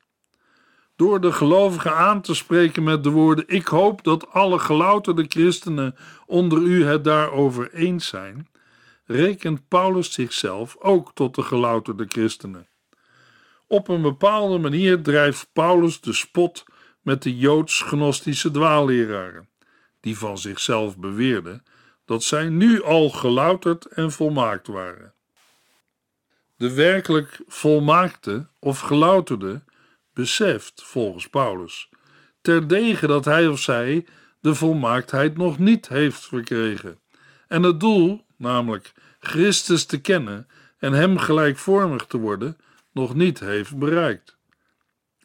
Door 0.96 1.22
de 1.22 1.32
gelovigen 1.32 1.96
aan 1.96 2.22
te 2.22 2.36
spreken 2.36 2.84
met 2.84 3.04
de 3.04 3.10
woorden: 3.10 3.48
Ik 3.48 3.68
hoop 3.68 4.04
dat 4.04 4.32
alle 4.32 4.60
gelouterde 4.60 5.26
christenen 5.28 5.96
onder 6.26 6.62
u 6.62 6.86
het 6.86 7.04
daarover 7.04 7.74
eens 7.74 8.08
zijn, 8.08 8.48
rekent 9.06 9.68
Paulus 9.68 10.14
zichzelf 10.14 10.76
ook 10.80 11.12
tot 11.14 11.36
de 11.36 11.42
gelouterde 11.42 12.06
christenen. 12.08 12.68
Op 13.68 13.88
een 13.88 14.02
bepaalde 14.02 14.58
manier 14.58 15.02
drijft 15.02 15.50
Paulus 15.54 16.02
de 16.02 16.14
spot 16.14 16.66
met 17.06 17.24
de 17.24 17.38
joods-gnostische 17.38 18.52
dwaalleraren, 18.52 19.50
die 20.00 20.18
van 20.18 20.38
zichzelf 20.38 20.98
beweerden 20.98 21.64
dat 22.06 22.24
zij 22.24 22.50
nu 22.50 22.84
al 22.84 23.10
gelouterd 23.10 23.86
en 23.86 24.12
volmaakt 24.12 24.68
waren. 24.68 25.14
De 26.58 26.74
werkelijk 26.74 27.40
volmaakte 27.48 28.48
of 28.60 28.80
gelouterde 28.80 29.64
beseft, 30.14 30.84
volgens 30.84 31.28
Paulus, 31.28 31.90
terdege 32.42 33.08
dat 33.08 33.26
hij 33.26 33.48
of 33.48 33.60
zij 33.60 34.06
de 34.40 34.56
volmaaktheid 34.56 35.38
nog 35.38 35.60
niet 35.60 35.88
heeft 35.88 36.26
verkregen 36.26 37.00
en 37.48 37.64
het 37.64 37.80
doel, 37.80 38.26
namelijk 38.38 38.94
Christus 39.20 39.86
te 39.86 40.02
kennen 40.02 40.48
en 40.78 40.94
Hem 40.94 41.18
gelijkvormig 41.18 42.06
te 42.06 42.18
worden, 42.18 42.58
nog 42.92 43.16
niet 43.16 43.40
heeft 43.40 43.78
bereikt. 43.78 44.35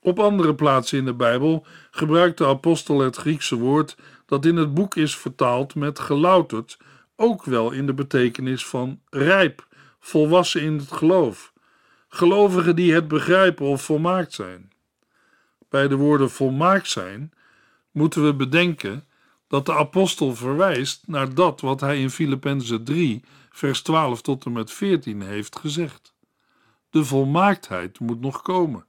Op 0.02 0.19
andere 0.19 0.54
plaatsen 0.54 0.99
in 0.99 1.04
de 1.04 1.14
Bijbel 1.14 1.66
gebruikt 1.90 2.38
de 2.38 2.47
apostel 2.47 2.99
het 3.00 3.16
Griekse 3.16 3.57
woord 3.57 3.97
dat 4.26 4.45
in 4.45 4.57
het 4.57 4.75
boek 4.75 4.97
is 4.97 5.16
vertaald 5.16 5.75
met 5.75 5.99
gelouterd, 5.99 6.78
ook 7.16 7.45
wel 7.45 7.71
in 7.71 7.87
de 7.87 7.95
betekenis 7.95 8.66
van 8.66 9.00
rijp, 9.11 9.66
volwassen 9.99 10.62
in 10.62 10.78
het 10.78 10.92
geloof. 10.92 11.52
Gelovigen 12.09 12.76
die 12.76 12.95
het 12.95 13.09
begrijpen 13.09 13.66
of 13.66 13.83
volmaakt 13.83 14.33
zijn. 14.33 14.73
Bij 15.69 15.88
de 15.88 15.97
woorden 15.97 16.30
volmaakt 16.30 16.88
zijn 16.88 17.33
moeten 17.90 18.25
we 18.25 18.35
bedenken 18.35 19.04
dat 19.49 19.66
de 19.66 19.75
apostel 19.75 20.35
verwijst 20.35 21.02
naar 21.07 21.35
dat 21.35 21.61
wat 21.61 21.80
hij 21.80 22.00
in 22.00 22.11
Filippenzen 22.11 22.85
3, 22.85 23.25
vers 23.50 23.83
12 23.83 24.23
tot 24.23 24.45
en 24.45 24.52
met 24.52 24.73
14 24.73 25.23
heeft 25.23 25.59
gezegd. 25.59 26.14
De 26.90 27.04
volmaaktheid 27.04 28.00
moet 28.00 28.21
nog 28.21 28.42
komen. 28.42 28.85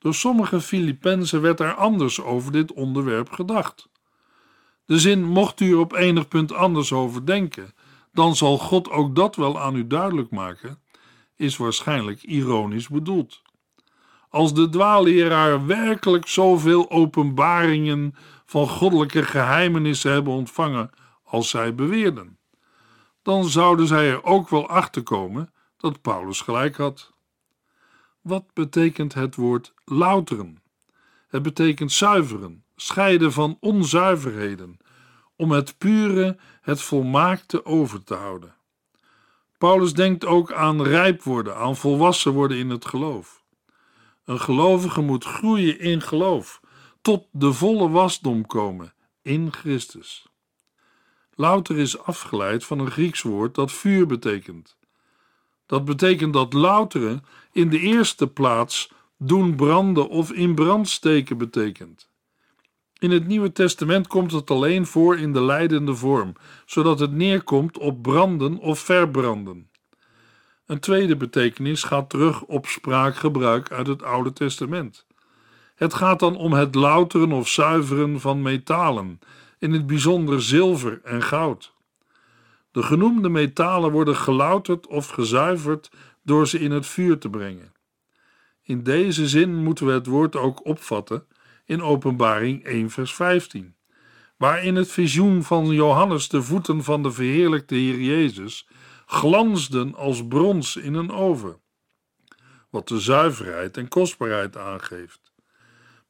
Door 0.00 0.14
sommige 0.14 0.60
Filippenzen 0.60 1.40
werd 1.40 1.60
er 1.60 1.74
anders 1.74 2.20
over 2.20 2.52
dit 2.52 2.72
onderwerp 2.72 3.30
gedacht. 3.30 3.88
De 4.84 4.98
zin 4.98 5.24
mocht 5.24 5.60
u 5.60 5.70
er 5.72 5.78
op 5.78 5.92
enig 5.92 6.28
punt 6.28 6.52
anders 6.52 6.92
over 6.92 7.26
denken, 7.26 7.74
dan 8.12 8.36
zal 8.36 8.58
God 8.58 8.90
ook 8.90 9.16
dat 9.16 9.36
wel 9.36 9.60
aan 9.60 9.76
u 9.76 9.86
duidelijk 9.86 10.30
maken, 10.30 10.82
is 11.36 11.56
waarschijnlijk 11.56 12.22
ironisch 12.22 12.88
bedoeld. 12.88 13.42
als 14.28 14.54
de 14.54 14.68
dwaalleraar 14.68 15.66
werkelijk 15.66 16.26
zoveel 16.26 16.90
openbaringen 16.90 18.14
van 18.44 18.68
goddelijke 18.68 19.22
geheimenissen 19.22 20.12
hebben 20.12 20.32
ontvangen 20.32 20.90
als 21.24 21.48
zij 21.50 21.74
beweerden. 21.74 22.38
Dan 23.22 23.44
zouden 23.44 23.86
zij 23.86 24.10
er 24.10 24.24
ook 24.24 24.48
wel 24.48 24.68
achter 24.68 25.02
komen 25.02 25.52
dat 25.76 26.00
Paulus 26.00 26.40
gelijk 26.40 26.76
had. 26.76 27.12
Wat 28.20 28.44
betekent 28.54 29.14
het 29.14 29.34
woord 29.34 29.74
louteren? 29.84 30.62
Het 31.28 31.42
betekent 31.42 31.92
zuiveren, 31.92 32.64
scheiden 32.76 33.32
van 33.32 33.56
onzuiverheden, 33.60 34.78
om 35.36 35.50
het 35.50 35.78
pure, 35.78 36.38
het 36.60 36.82
volmaakte 36.82 37.64
over 37.64 38.04
te 38.04 38.14
houden. 38.14 38.54
Paulus 39.58 39.94
denkt 39.94 40.24
ook 40.24 40.52
aan 40.52 40.82
rijp 40.82 41.22
worden, 41.22 41.56
aan 41.56 41.76
volwassen 41.76 42.32
worden 42.32 42.56
in 42.56 42.70
het 42.70 42.84
geloof. 42.84 43.44
Een 44.24 44.40
gelovige 44.40 45.00
moet 45.00 45.24
groeien 45.24 45.78
in 45.78 46.00
geloof, 46.00 46.60
tot 47.02 47.26
de 47.30 47.52
volle 47.52 47.88
wasdom 47.88 48.46
komen 48.46 48.94
in 49.22 49.52
Christus. 49.52 50.26
Louter 51.34 51.78
is 51.78 51.98
afgeleid 51.98 52.64
van 52.64 52.78
een 52.78 52.90
Grieks 52.90 53.22
woord 53.22 53.54
dat 53.54 53.72
vuur 53.72 54.06
betekent. 54.06 54.78
Dat 55.70 55.84
betekent 55.84 56.32
dat 56.32 56.52
louteren 56.52 57.24
in 57.52 57.68
de 57.68 57.78
eerste 57.78 58.26
plaats 58.26 58.92
doen 59.18 59.56
branden 59.56 60.08
of 60.08 60.32
in 60.32 60.54
brand 60.54 60.88
steken 60.88 61.38
betekent. 61.38 62.08
In 62.98 63.10
het 63.10 63.26
Nieuwe 63.26 63.52
Testament 63.52 64.06
komt 64.06 64.32
het 64.32 64.50
alleen 64.50 64.86
voor 64.86 65.18
in 65.18 65.32
de 65.32 65.42
leidende 65.42 65.94
vorm, 65.94 66.32
zodat 66.66 67.00
het 67.00 67.12
neerkomt 67.12 67.78
op 67.78 68.02
branden 68.02 68.58
of 68.58 68.78
verbranden. 68.78 69.68
Een 70.66 70.80
tweede 70.80 71.16
betekenis 71.16 71.82
gaat 71.82 72.10
terug 72.10 72.42
op 72.42 72.66
spraakgebruik 72.66 73.70
uit 73.70 73.86
het 73.86 74.02
Oude 74.02 74.32
Testament. 74.32 75.06
Het 75.74 75.94
gaat 75.94 76.20
dan 76.20 76.36
om 76.36 76.52
het 76.52 76.74
louteren 76.74 77.32
of 77.32 77.48
zuiveren 77.48 78.20
van 78.20 78.42
metalen, 78.42 79.18
in 79.58 79.72
het 79.72 79.86
bijzonder 79.86 80.42
zilver 80.42 81.00
en 81.04 81.22
goud. 81.22 81.72
De 82.72 82.82
genoemde 82.82 83.28
metalen 83.28 83.90
worden 83.90 84.16
gelouterd 84.16 84.86
of 84.86 85.08
gezuiverd 85.08 85.90
door 86.22 86.48
ze 86.48 86.58
in 86.58 86.70
het 86.70 86.86
vuur 86.86 87.18
te 87.18 87.30
brengen. 87.30 87.72
In 88.62 88.82
deze 88.82 89.28
zin 89.28 89.54
moeten 89.54 89.86
we 89.86 89.92
het 89.92 90.06
woord 90.06 90.36
ook 90.36 90.66
opvatten 90.66 91.26
in 91.64 91.82
Openbaring 91.82 92.64
1, 92.64 92.90
vers 92.90 93.14
15, 93.14 93.74
waar 94.36 94.64
in 94.64 94.76
het 94.76 94.90
visioen 94.90 95.42
van 95.42 95.66
Johannes 95.66 96.28
de 96.28 96.42
voeten 96.42 96.84
van 96.84 97.02
de 97.02 97.12
verheerlijkte 97.12 97.74
Heer 97.74 98.00
Jezus 98.00 98.68
glansden 99.06 99.94
als 99.94 100.26
brons 100.26 100.76
in 100.76 100.94
een 100.94 101.10
oven, 101.10 101.60
wat 102.70 102.88
de 102.88 103.00
zuiverheid 103.00 103.76
en 103.76 103.88
kostbaarheid 103.88 104.56
aangeeft. 104.56 105.32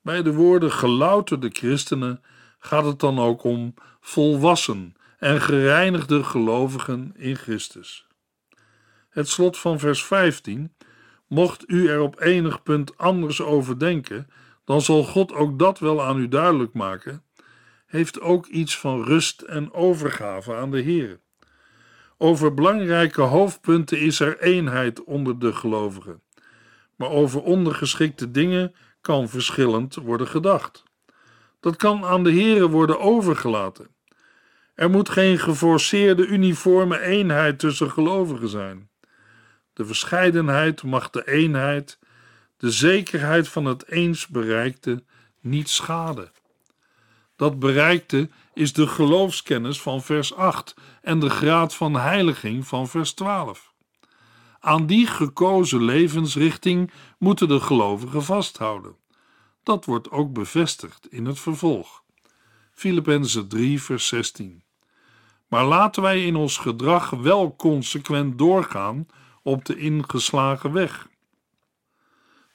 Bij 0.03 0.23
de 0.23 0.33
woorden 0.33 0.73
gelouterde 0.73 1.51
christenen 1.53 2.23
gaat 2.59 2.85
het 2.85 3.01
dan 3.01 3.19
ook 3.19 3.45
om 3.45 3.75
volwassen 4.01 4.95
en 5.21 5.41
gereinigde 5.41 6.25
gelovigen 6.25 7.13
in 7.17 7.37
Christus. 7.37 8.07
Het 9.09 9.29
slot 9.29 9.59
van 9.59 9.79
vers 9.79 10.05
15 10.05 10.73
Mocht 11.27 11.65
u 11.67 11.89
er 11.89 12.01
op 12.01 12.21
enig 12.21 12.63
punt 12.63 12.99
anders 12.99 13.43
over 13.43 13.79
denken, 13.79 14.31
dan 14.65 14.81
zal 14.81 15.05
God 15.05 15.33
ook 15.33 15.59
dat 15.59 15.79
wel 15.79 16.03
aan 16.03 16.19
u 16.19 16.29
duidelijk 16.29 16.73
maken, 16.73 17.23
heeft 17.87 18.21
ook 18.21 18.47
iets 18.47 18.79
van 18.79 19.05
rust 19.05 19.41
en 19.41 19.73
overgave 19.73 20.55
aan 20.55 20.71
de 20.71 20.81
Heer. 20.81 21.21
Over 22.19 22.55
belangrijke 22.55 23.21
hoofdpunten 23.21 24.01
is 24.01 24.21
er 24.21 24.41
eenheid 24.41 25.05
onder 25.05 25.39
de 25.39 25.53
gelovigen, 25.53 26.23
maar 26.97 27.11
over 27.11 27.43
ondergeschikte 27.43 28.31
dingen 28.31 28.75
kan 29.01 29.29
verschillend 29.29 29.95
worden 29.95 30.27
gedacht. 30.27 30.83
Dat 31.61 31.77
kan 31.77 32.05
aan 32.05 32.25
de 32.25 32.31
Heer 32.31 32.69
worden 32.69 33.01
overgelaten. 33.01 33.89
Er 34.75 34.91
moet 34.91 35.09
geen 35.09 35.39
geforceerde 35.39 36.27
uniforme 36.27 37.01
eenheid 37.01 37.59
tussen 37.59 37.91
gelovigen 37.91 38.49
zijn. 38.49 38.89
De 39.73 39.85
verscheidenheid 39.85 40.83
mag 40.83 41.11
de 41.11 41.29
eenheid, 41.29 41.99
de 42.57 42.71
zekerheid 42.71 43.49
van 43.49 43.65
het 43.65 43.89
eens 43.89 44.27
bereikte, 44.27 45.03
niet 45.41 45.69
schaden. 45.69 46.33
Dat 47.37 47.59
bereikte 47.59 48.29
is 48.55 48.73
de 48.73 48.87
geloofskennis 48.87 49.81
van 49.81 50.03
vers 50.03 50.35
8 50.35 50.75
en 51.03 51.21
de 51.21 51.31
graad 51.31 51.75
van 51.75 51.95
heiliging 51.95 52.67
van 52.67 52.89
vers 52.89 53.13
12. 53.13 53.73
Aan 54.61 54.87
die 54.87 55.07
gekozen 55.07 55.85
levensrichting 55.85 56.93
moeten 57.19 57.49
de 57.49 57.61
gelovigen 57.61 58.23
vasthouden. 58.23 58.97
Dat 59.63 59.85
wordt 59.85 60.11
ook 60.11 60.33
bevestigd 60.33 61.07
in 61.11 61.27
het 61.27 61.41
vervolg. 61.41 62.00
Filippenzen 62.81 63.49
3, 63.49 63.83
vers 63.83 64.07
16. 64.07 64.63
Maar 65.49 65.65
laten 65.65 66.03
wij 66.03 66.25
in 66.25 66.37
ons 66.37 66.57
gedrag 66.57 67.11
wel 67.11 67.57
consequent 67.57 68.39
doorgaan 68.39 69.07
op 69.43 69.65
de 69.65 69.77
ingeslagen 69.77 70.73
weg. 70.73 71.09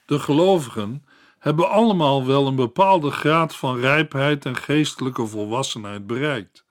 De 0.06 0.18
gelovigen 0.18 1.04
hebben 1.38 1.70
allemaal 1.70 2.26
wel 2.26 2.46
een 2.46 2.54
bepaalde 2.54 3.10
graad 3.10 3.56
van 3.56 3.78
rijpheid 3.78 4.44
en 4.44 4.56
geestelijke 4.56 5.26
volwassenheid 5.26 6.06
bereikt. 6.06 6.64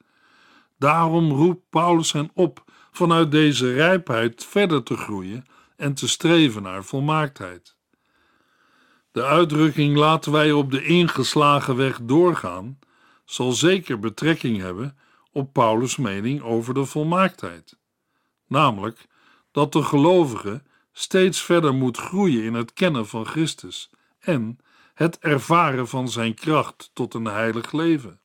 Daarom 0.77 1.31
roept 1.31 1.69
Paulus 1.69 2.11
hen 2.11 2.31
op 2.33 2.63
vanuit 2.91 3.31
deze 3.31 3.73
rijpheid 3.73 4.45
verder 4.45 4.83
te 4.83 4.97
groeien 4.97 5.45
en 5.75 5.93
te 5.93 6.07
streven 6.07 6.61
naar 6.61 6.83
volmaaktheid. 6.83 7.75
De 9.11 9.23
uitdrukking 9.23 9.97
laten 9.97 10.31
wij 10.31 10.51
op 10.51 10.71
de 10.71 10.85
ingeslagen 10.85 11.75
weg 11.75 11.99
doorgaan, 12.01 12.79
zal 13.25 13.51
zeker 13.51 13.99
betrekking 13.99 14.61
hebben 14.61 14.97
op 15.31 15.53
Paulus' 15.53 15.97
mening 15.97 16.41
over 16.41 16.73
de 16.73 16.85
volmaaktheid, 16.85 17.77
namelijk 18.47 19.05
dat 19.51 19.71
de 19.71 19.83
gelovige 19.83 20.63
steeds 20.91 21.41
verder 21.41 21.73
moet 21.73 21.97
groeien 21.97 22.43
in 22.43 22.53
het 22.53 22.73
kennen 22.73 23.07
van 23.07 23.25
Christus 23.25 23.89
en 24.19 24.59
het 24.93 25.19
ervaren 25.19 25.87
van 25.87 26.09
zijn 26.09 26.33
kracht 26.33 26.89
tot 26.93 27.13
een 27.13 27.25
heilig 27.25 27.71
leven. 27.71 28.19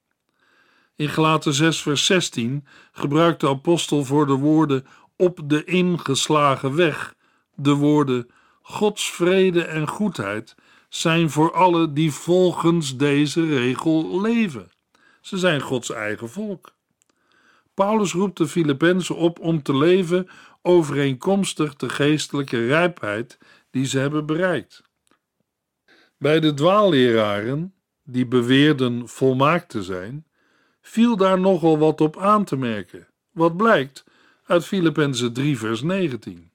In 0.97 1.09
Galaten 1.09 1.55
6 1.55 1.83
vers 1.83 2.07
16 2.07 2.67
gebruikt 2.93 3.41
de 3.41 3.49
apostel 3.49 4.05
voor 4.05 4.27
de 4.27 4.33
woorden 4.33 4.87
op 5.17 5.41
de 5.45 5.65
ingeslagen 5.65 6.75
weg 6.75 7.15
de 7.55 7.75
woorden 7.75 8.31
Gods 8.63 9.11
vrede 9.11 9.63
en 9.63 9.89
goedheid 9.89 10.55
zijn 10.89 11.31
voor 11.31 11.53
alle 11.53 11.93
die 11.93 12.13
volgens 12.13 12.97
deze 12.97 13.47
regel 13.47 14.21
leven. 14.21 14.71
Ze 15.21 15.39
zijn 15.39 15.61
Gods 15.61 15.91
eigen 15.91 16.31
volk. 16.31 16.73
Paulus 17.75 18.13
roept 18.13 18.37
de 18.37 18.49
Filippenzen 18.49 19.17
op 19.17 19.39
om 19.39 19.63
te 19.63 19.77
leven 19.77 20.29
overeenkomstig 20.63 21.77
de 21.77 21.89
geestelijke 21.89 22.67
rijpheid 22.67 23.39
die 23.71 23.87
ze 23.87 23.99
hebben 23.99 24.27
bereikt. 24.27 24.83
Bij 26.17 26.41
de 26.41 26.55
dwaalleraren, 26.55 27.75
die 28.03 28.27
beweerden 28.27 29.09
volmaakt 29.09 29.69
te 29.69 29.83
zijn, 29.83 30.27
viel 30.81 31.17
daar 31.17 31.41
nogal 31.41 31.79
wat 31.79 32.01
op 32.01 32.19
aan 32.19 32.45
te 32.45 32.57
merken, 32.57 33.09
wat 33.31 33.57
blijkt 33.57 34.05
uit 34.45 34.65
Filippenzen 34.65 35.33
3 35.33 35.59
vers 35.59 35.83
19. 35.83 36.51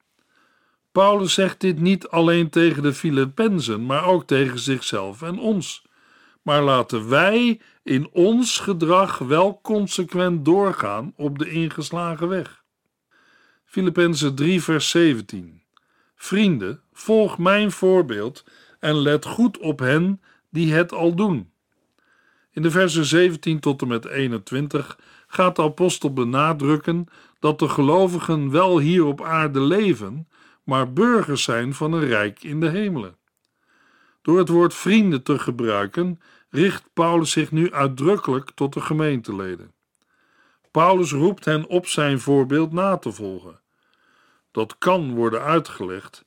Paulus 0.91 1.34
zegt 1.34 1.60
dit 1.60 1.80
niet 1.80 2.08
alleen 2.08 2.49
tegen 2.49 2.84
de 2.84 2.93
Filippenzen, 2.93 3.86
maar 3.86 4.06
ook 4.06 4.28
tegen 4.28 4.60
zichzelf 4.60 5.21
en 5.21 5.39
ons. 5.39 5.84
Maar 6.41 6.62
laten 6.62 7.10
wij 7.10 7.62
in 7.86 8.10
ons 8.12 8.60
gedrag 8.60 9.17
wel 9.17 9.60
consequent 9.62 10.45
doorgaan 10.45 11.13
op 11.15 11.39
de 11.39 11.50
ingeslagen 11.50 12.28
weg. 12.28 12.63
Filippenzen 13.65 14.36
3, 14.36 14.62
vers 14.62 14.89
17. 14.89 15.62
Vrienden, 16.15 16.82
volg 16.93 17.38
mijn 17.38 17.71
voorbeeld 17.71 18.43
en 18.80 18.95
let 18.95 19.26
goed 19.26 19.58
op 19.58 19.80
hen 19.80 20.21
die 20.50 20.74
het 20.74 20.93
al 20.93 21.15
doen. 21.15 21.52
In 22.52 22.62
de 22.62 22.71
versen 22.71 23.06
17 23.06 23.60
tot 23.60 23.82
en 23.82 23.88
met 23.88 24.06
21 24.06 25.00
gaat 25.28 25.56
de 25.56 25.62
apostel 25.62 26.13
benadrukken 26.13 27.08
dat 27.39 27.60
de 27.60 27.69
gelovigen 27.69 28.52
wel 28.52 28.80
hier 28.80 29.06
op 29.06 29.21
aarde 29.21 29.60
leven, 29.60 30.28
maar 30.63 30.93
burgers 30.93 31.43
zijn 31.43 31.74
van 31.74 31.93
een 31.93 32.06
rijk 32.06 32.43
in 32.43 32.60
de 32.60 32.69
hemelen. 32.69 33.17
Door 34.21 34.38
het 34.38 34.50
woord 34.50 34.74
vrienden 34.74 35.24
te 35.24 35.39
gebruiken, 35.39 36.19
richt 36.56 36.84
Paulus 36.94 37.32
zich 37.32 37.52
nu 37.52 37.74
uitdrukkelijk 37.74 38.52
tot 38.56 38.74
de 38.74 38.82
gemeenteleden. 38.82 39.74
Paulus 40.72 41.12
roept 41.12 41.46
hen 41.46 41.68
op 41.68 41.88
zijn 41.88 42.20
voorbeeld 42.20 42.72
na 42.72 42.98
te 42.98 43.12
volgen 43.12 43.63
dat 44.56 44.78
kan 44.78 45.13
worden 45.13 45.41
uitgelegd 45.41 46.26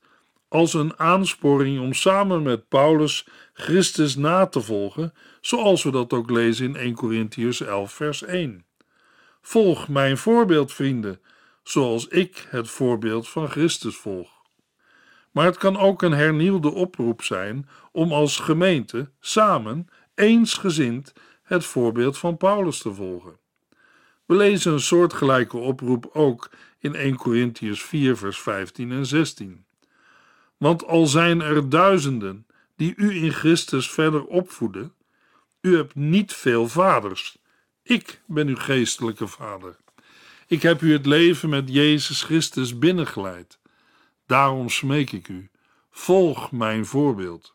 als 0.49 0.75
een 0.75 0.99
aansporing 0.99 1.81
om 1.81 1.93
samen 1.93 2.43
met 2.43 2.69
Paulus 2.69 3.27
Christus 3.53 4.17
na 4.17 4.47
te 4.47 4.61
volgen, 4.61 5.15
zoals 5.41 5.83
we 5.83 5.91
dat 5.91 6.13
ook 6.13 6.31
lezen 6.31 6.67
in 6.67 6.77
1 6.77 6.95
Corinthians 6.95 7.61
11, 7.61 7.93
vers 7.93 8.23
1. 8.23 8.65
Volg 9.43 9.89
mijn 9.89 10.19
voorbeeld, 10.19 10.73
vrienden, 10.73 11.21
zoals 11.63 12.09
ik 12.09 12.47
het 12.51 12.71
voorbeeld 12.71 13.29
van 13.29 13.49
Christus 13.49 13.97
volg. 13.97 14.31
Maar 15.31 15.45
het 15.45 15.59
kan 15.59 15.77
ook 15.77 16.03
een 16.03 16.13
hernieuwde 16.13 16.71
oproep 16.71 17.23
zijn 17.23 17.69
om 17.93 18.13
als 18.13 18.39
gemeente 18.39 19.11
samen, 19.21 19.89
eensgezind, 20.19 21.13
het 21.43 21.65
voorbeeld 21.65 22.19
van 22.19 22.37
Paulus 22.37 22.79
te 22.79 22.95
volgen. 22.95 23.39
We 24.27 24.35
lezen 24.35 24.73
een 24.73 24.81
soortgelijke 24.81 25.57
oproep 25.57 26.11
ook 26.13 26.51
in 26.79 26.95
1 26.95 27.17
Corinthians 27.17 27.83
4, 27.83 28.17
vers 28.17 28.41
15 28.41 28.93
en 28.93 29.07
16. 29.07 29.65
Want 30.57 30.87
al 30.87 31.07
zijn 31.07 31.41
er 31.41 31.69
duizenden 31.69 32.47
die 32.77 32.95
u 32.97 33.23
in 33.23 33.33
Christus 33.33 33.91
verder 33.91 34.25
opvoeden, 34.25 34.93
u 35.61 35.77
hebt 35.77 35.95
niet 35.95 36.33
veel 36.33 36.69
vaders. 36.69 37.39
Ik 37.83 38.21
ben 38.27 38.49
uw 38.49 38.57
geestelijke 38.57 39.27
vader. 39.27 39.77
Ik 40.47 40.63
heb 40.63 40.81
u 40.81 40.93
het 40.93 41.07
leven 41.07 41.49
met 41.49 41.73
Jezus 41.73 42.23
Christus 42.23 42.79
binnengeleid. 42.79 43.59
Daarom 44.27 44.69
smeek 44.69 45.13
ik 45.13 45.29
u, 45.29 45.51
volg 45.91 46.53
mijn 46.53 46.87
voorbeeld. 46.87 47.55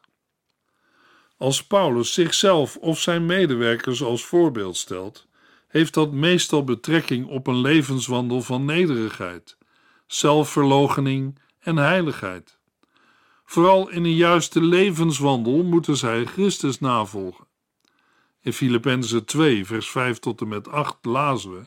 Als 1.43 1.63
Paulus 1.63 2.13
zichzelf 2.13 2.77
of 2.77 2.99
zijn 2.99 3.25
medewerkers 3.25 4.03
als 4.03 4.25
voorbeeld 4.25 4.77
stelt, 4.77 5.27
heeft 5.67 5.93
dat 5.93 6.11
meestal 6.11 6.63
betrekking 6.63 7.27
op 7.27 7.47
een 7.47 7.61
levenswandel 7.61 8.41
van 8.41 8.65
nederigheid, 8.65 9.57
zelfverloochening 10.07 11.39
en 11.59 11.77
heiligheid. 11.77 12.57
Vooral 13.45 13.89
in 13.89 14.03
een 14.03 14.15
juiste 14.15 14.61
levenswandel 14.61 15.63
moeten 15.63 15.97
zij 15.97 16.25
Christus 16.25 16.79
navolgen. 16.79 17.47
In 18.41 18.53
Filippenzen 18.53 19.25
2, 19.25 19.65
vers 19.65 19.89
5 19.89 20.19
tot 20.19 20.41
en 20.41 20.47
met 20.47 20.67
8 20.67 21.05
lazen 21.05 21.51
we: 21.51 21.63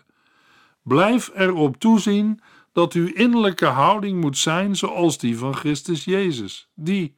Blijf 0.82 1.30
erop 1.34 1.76
toezien 1.76 2.40
dat 2.72 2.92
uw 2.92 3.06
innerlijke 3.12 3.66
houding 3.66 4.20
moet 4.20 4.38
zijn 4.38 4.76
zoals 4.76 5.18
die 5.18 5.38
van 5.38 5.54
Christus 5.54 6.04
Jezus, 6.04 6.68
die, 6.74 7.14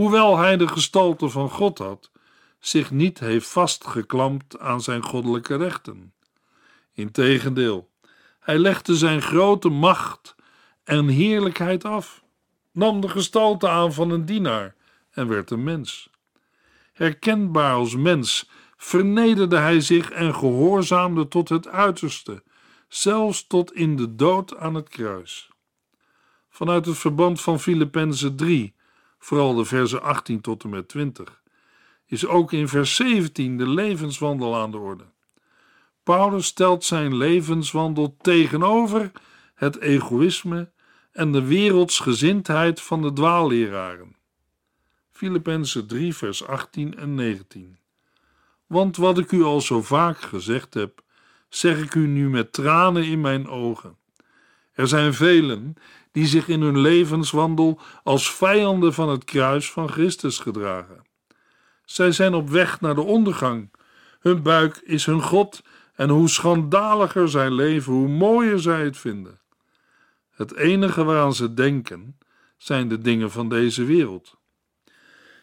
hoewel 0.00 0.36
hij 0.36 0.56
de 0.56 0.68
gestalte 0.68 1.28
van 1.28 1.50
God 1.50 1.78
had, 1.78 2.10
zich 2.58 2.90
niet 2.90 3.18
heeft 3.18 3.48
vastgeklampt 3.48 4.58
aan 4.58 4.80
zijn 4.80 5.02
goddelijke 5.02 5.56
rechten. 5.56 6.12
Integendeel, 6.92 7.90
hij 8.38 8.58
legde 8.58 8.96
zijn 8.96 9.22
grote 9.22 9.68
macht 9.68 10.34
en 10.84 11.08
heerlijkheid 11.08 11.84
af, 11.84 12.22
nam 12.72 13.00
de 13.00 13.08
gestalte 13.08 13.68
aan 13.68 13.92
van 13.92 14.10
een 14.10 14.24
dienaar 14.24 14.74
en 15.10 15.28
werd 15.28 15.50
een 15.50 15.64
mens. 15.64 16.10
Herkenbaar 16.92 17.74
als 17.74 17.96
mens 17.96 18.50
vernederde 18.76 19.56
hij 19.56 19.80
zich 19.80 20.10
en 20.10 20.34
gehoorzaamde 20.34 21.28
tot 21.28 21.48
het 21.48 21.68
uiterste, 21.68 22.42
zelfs 22.88 23.46
tot 23.46 23.72
in 23.72 23.96
de 23.96 24.14
dood 24.14 24.56
aan 24.56 24.74
het 24.74 24.88
kruis. 24.88 25.48
Vanuit 26.50 26.86
het 26.86 26.98
verband 26.98 27.40
van 27.40 27.60
Filippenzen 27.60 28.36
3, 28.36 28.78
vooral 29.20 29.54
de 29.54 29.64
versen 29.64 30.02
18 30.02 30.40
tot 30.40 30.64
en 30.64 30.70
met 30.70 30.88
20, 30.88 31.42
is 32.06 32.26
ook 32.26 32.52
in 32.52 32.68
vers 32.68 32.94
17 32.94 33.56
de 33.56 33.68
levenswandel 33.68 34.56
aan 34.56 34.70
de 34.70 34.78
orde. 34.78 35.04
Paulus 36.02 36.46
stelt 36.46 36.84
zijn 36.84 37.16
levenswandel 37.16 38.16
tegenover 38.20 39.10
het 39.54 39.78
egoïsme 39.78 40.70
en 41.12 41.32
de 41.32 41.42
wereldsgezindheid 41.42 42.80
van 42.80 43.02
de 43.02 43.12
dwaalleraren. 43.12 44.16
Filippenzen 45.10 45.86
3, 45.86 46.14
vers 46.14 46.46
18 46.46 46.96
en 46.96 47.14
19. 47.14 47.78
Want 48.66 48.96
wat 48.96 49.18
ik 49.18 49.32
u 49.32 49.42
al 49.42 49.60
zo 49.60 49.82
vaak 49.82 50.20
gezegd 50.20 50.74
heb, 50.74 51.02
zeg 51.48 51.82
ik 51.82 51.94
u 51.94 52.06
nu 52.06 52.28
met 52.28 52.52
tranen 52.52 53.04
in 53.04 53.20
mijn 53.20 53.48
ogen. 53.48 53.96
Er 54.72 54.88
zijn 54.88 55.14
velen 55.14 55.74
die 56.12 56.26
zich 56.26 56.48
in 56.48 56.60
hun 56.60 56.78
levenswandel 56.78 57.80
als 58.02 58.34
vijanden 58.34 58.94
van 58.94 59.08
het 59.08 59.24
kruis 59.24 59.70
van 59.70 59.88
Christus 59.88 60.38
gedragen. 60.38 61.02
Zij 61.84 62.12
zijn 62.12 62.34
op 62.34 62.48
weg 62.48 62.80
naar 62.80 62.94
de 62.94 63.00
ondergang. 63.00 63.70
Hun 64.20 64.42
buik 64.42 64.76
is 64.76 65.06
hun 65.06 65.22
God 65.22 65.62
en 65.94 66.08
hoe 66.08 66.28
schandaliger 66.28 67.28
zij 67.28 67.50
leven, 67.50 67.92
hoe 67.92 68.08
mooier 68.08 68.58
zij 68.58 68.84
het 68.84 68.96
vinden. 68.96 69.40
Het 70.30 70.54
enige 70.56 71.04
waaraan 71.04 71.34
ze 71.34 71.54
denken 71.54 72.18
zijn 72.56 72.88
de 72.88 72.98
dingen 72.98 73.30
van 73.30 73.48
deze 73.48 73.84
wereld. 73.84 74.38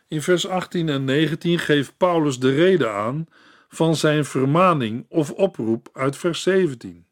In 0.08 0.22
vers 0.22 0.48
18 0.48 0.90
en 0.90 1.04
19 1.04 1.60
geeft 1.60 1.98
Paulus 1.98 2.40
de 2.40 2.56
reden 2.56 2.94
aan 2.94 3.28
van 3.70 3.96
zijn 3.96 4.26
vermaning 4.26 5.06
of 5.10 5.32
oproep 5.32 5.90
uit 5.94 6.18
vers 6.18 6.42
17. 6.42 7.07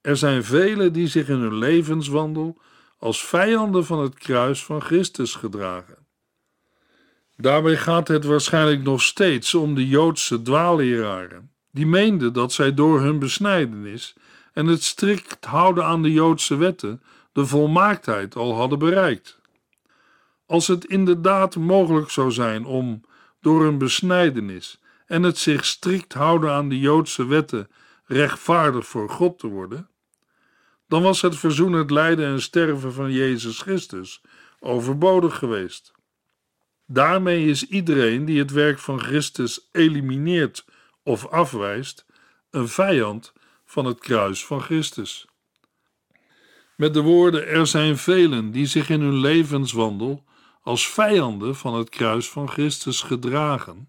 Er 0.00 0.16
zijn 0.16 0.44
velen 0.44 0.92
die 0.92 1.06
zich 1.06 1.28
in 1.28 1.38
hun 1.38 1.54
levenswandel 1.54 2.60
als 2.98 3.24
vijanden 3.24 3.84
van 3.84 3.98
het 3.98 4.18
kruis 4.18 4.64
van 4.64 4.80
Christus 4.80 5.34
gedragen. 5.34 6.06
Daarbij 7.36 7.76
gaat 7.76 8.08
het 8.08 8.24
waarschijnlijk 8.24 8.82
nog 8.82 9.02
steeds 9.02 9.54
om 9.54 9.74
de 9.74 9.88
Joodse 9.88 10.42
dwaalleraren, 10.42 11.52
die 11.70 11.86
meenden 11.86 12.32
dat 12.32 12.52
zij 12.52 12.74
door 12.74 13.00
hun 13.00 13.18
besnijdenis 13.18 14.14
en 14.52 14.66
het 14.66 14.82
strikt 14.82 15.44
houden 15.44 15.84
aan 15.84 16.02
de 16.02 16.12
Joodse 16.12 16.56
wetten 16.56 17.02
de 17.32 17.46
volmaaktheid 17.46 18.36
al 18.36 18.54
hadden 18.54 18.78
bereikt. 18.78 19.38
Als 20.46 20.66
het 20.66 20.84
inderdaad 20.84 21.56
mogelijk 21.56 22.10
zou 22.10 22.30
zijn 22.30 22.64
om 22.64 23.00
door 23.40 23.64
een 23.64 23.78
besnijdenis 23.78 24.80
en 25.06 25.22
het 25.22 25.38
zich 25.38 25.64
strikt 25.64 26.12
houden 26.12 26.52
aan 26.52 26.68
de 26.68 26.78
Joodse 26.78 27.26
wetten 27.26 27.68
rechtvaardig 28.08 28.86
voor 28.86 29.10
God 29.10 29.38
te 29.38 29.46
worden, 29.46 29.90
dan 30.86 31.02
was 31.02 31.22
het 31.22 31.36
verzoenend 31.36 31.90
lijden 31.90 32.26
en 32.26 32.42
sterven 32.42 32.92
van 32.92 33.12
Jezus 33.12 33.60
Christus 33.60 34.22
overbodig 34.60 35.38
geweest. 35.38 35.92
Daarmee 36.86 37.46
is 37.46 37.66
iedereen 37.66 38.24
die 38.24 38.38
het 38.38 38.50
werk 38.50 38.78
van 38.78 39.00
Christus 39.00 39.68
elimineert 39.72 40.64
of 41.02 41.26
afwijst, 41.26 42.06
een 42.50 42.68
vijand 42.68 43.32
van 43.64 43.84
het 43.84 43.98
kruis 43.98 44.46
van 44.46 44.60
Christus. 44.60 45.26
Met 46.76 46.94
de 46.94 47.00
woorden: 47.00 47.46
Er 47.46 47.66
zijn 47.66 47.98
velen 47.98 48.50
die 48.50 48.66
zich 48.66 48.90
in 48.90 49.00
hun 49.00 49.20
levenswandel 49.20 50.24
als 50.62 50.88
vijanden 50.88 51.56
van 51.56 51.74
het 51.74 51.88
kruis 51.88 52.28
van 52.30 52.48
Christus 52.48 53.02
gedragen, 53.02 53.88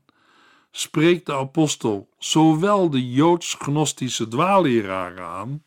spreekt 0.71 1.25
de 1.25 1.33
apostel 1.33 2.09
zowel 2.17 2.89
de 2.89 3.09
joods-gnostische 3.09 4.27
dwaalleraren 4.27 5.25
aan, 5.25 5.63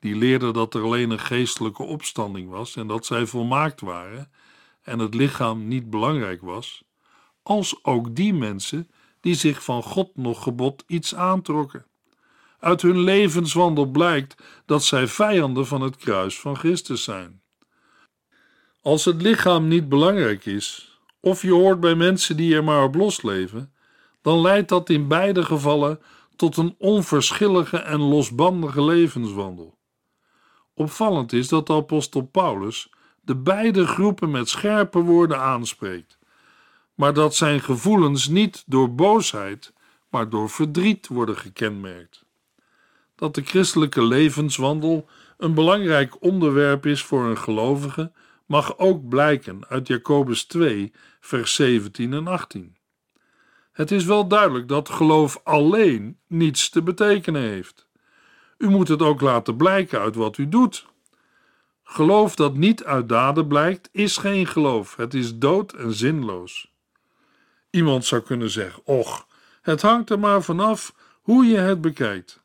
die 0.00 0.16
leerden 0.16 0.52
dat 0.52 0.74
er 0.74 0.82
alleen 0.82 1.10
een 1.10 1.18
geestelijke 1.18 1.82
opstanding 1.82 2.50
was 2.50 2.76
en 2.76 2.86
dat 2.86 3.06
zij 3.06 3.26
volmaakt 3.26 3.80
waren 3.80 4.30
en 4.82 4.98
het 4.98 5.14
lichaam 5.14 5.68
niet 5.68 5.90
belangrijk 5.90 6.42
was, 6.42 6.84
als 7.42 7.84
ook 7.84 8.14
die 8.14 8.34
mensen 8.34 8.90
die 9.20 9.34
zich 9.34 9.64
van 9.64 9.82
God 9.82 10.16
nog 10.16 10.42
gebod 10.42 10.84
iets 10.86 11.14
aantrokken. 11.14 11.86
Uit 12.58 12.82
hun 12.82 12.98
levenswandel 12.98 13.86
blijkt 13.86 14.42
dat 14.66 14.84
zij 14.84 15.06
vijanden 15.06 15.66
van 15.66 15.80
het 15.80 15.96
kruis 15.96 16.40
van 16.40 16.56
Christus 16.56 17.02
zijn. 17.04 17.42
Als 18.80 19.04
het 19.04 19.22
lichaam 19.22 19.68
niet 19.68 19.88
belangrijk 19.88 20.46
is, 20.46 20.98
of 21.20 21.42
je 21.42 21.52
hoort 21.52 21.80
bij 21.80 21.94
mensen 21.94 22.36
die 22.36 22.54
er 22.54 22.64
maar 22.64 22.84
op 22.84 22.94
los 22.94 23.22
leven, 23.22 23.72
dan 24.26 24.40
leidt 24.40 24.68
dat 24.68 24.90
in 24.90 25.08
beide 25.08 25.44
gevallen 25.44 26.00
tot 26.36 26.56
een 26.56 26.74
onverschillige 26.78 27.76
en 27.76 28.00
losbandige 28.00 28.84
levenswandel. 28.84 29.78
Opvallend 30.74 31.32
is 31.32 31.48
dat 31.48 31.66
de 31.66 31.72
apostel 31.72 32.22
Paulus 32.22 32.90
de 33.20 33.36
beide 33.36 33.86
groepen 33.86 34.30
met 34.30 34.48
scherpe 34.48 34.98
woorden 34.98 35.40
aanspreekt, 35.40 36.18
maar 36.94 37.14
dat 37.14 37.34
zijn 37.34 37.60
gevoelens 37.60 38.28
niet 38.28 38.64
door 38.66 38.94
boosheid, 38.94 39.72
maar 40.10 40.28
door 40.28 40.50
verdriet 40.50 41.06
worden 41.06 41.36
gekenmerkt. 41.36 42.24
Dat 43.14 43.34
de 43.34 43.42
christelijke 43.42 44.04
levenswandel 44.04 45.08
een 45.38 45.54
belangrijk 45.54 46.22
onderwerp 46.22 46.86
is 46.86 47.02
voor 47.02 47.24
een 47.24 47.38
gelovige, 47.38 48.12
mag 48.46 48.78
ook 48.78 49.08
blijken 49.08 49.66
uit 49.68 49.86
Jacobus 49.86 50.44
2, 50.44 50.92
vers 51.20 51.54
17 51.54 52.12
en 52.12 52.26
18. 52.26 52.75
Het 53.76 53.90
is 53.90 54.04
wel 54.04 54.26
duidelijk 54.28 54.68
dat 54.68 54.88
geloof 54.88 55.40
alleen 55.44 56.18
niets 56.26 56.68
te 56.68 56.82
betekenen 56.82 57.42
heeft. 57.42 57.86
U 58.58 58.68
moet 58.68 58.88
het 58.88 59.02
ook 59.02 59.20
laten 59.20 59.56
blijken 59.56 60.00
uit 60.00 60.14
wat 60.14 60.38
u 60.38 60.48
doet. 60.48 60.86
Geloof 61.82 62.36
dat 62.36 62.54
niet 62.54 62.84
uit 62.84 63.08
daden 63.08 63.46
blijkt, 63.46 63.88
is 63.92 64.16
geen 64.16 64.46
geloof. 64.46 64.96
Het 64.96 65.14
is 65.14 65.38
dood 65.38 65.72
en 65.72 65.92
zinloos. 65.92 66.72
Iemand 67.70 68.04
zou 68.04 68.22
kunnen 68.22 68.50
zeggen: 68.50 68.82
Och, 68.84 69.26
het 69.62 69.82
hangt 69.82 70.10
er 70.10 70.18
maar 70.18 70.42
vanaf 70.42 70.94
hoe 71.22 71.44
je 71.44 71.58
het 71.58 71.80
bekijkt. 71.80 72.40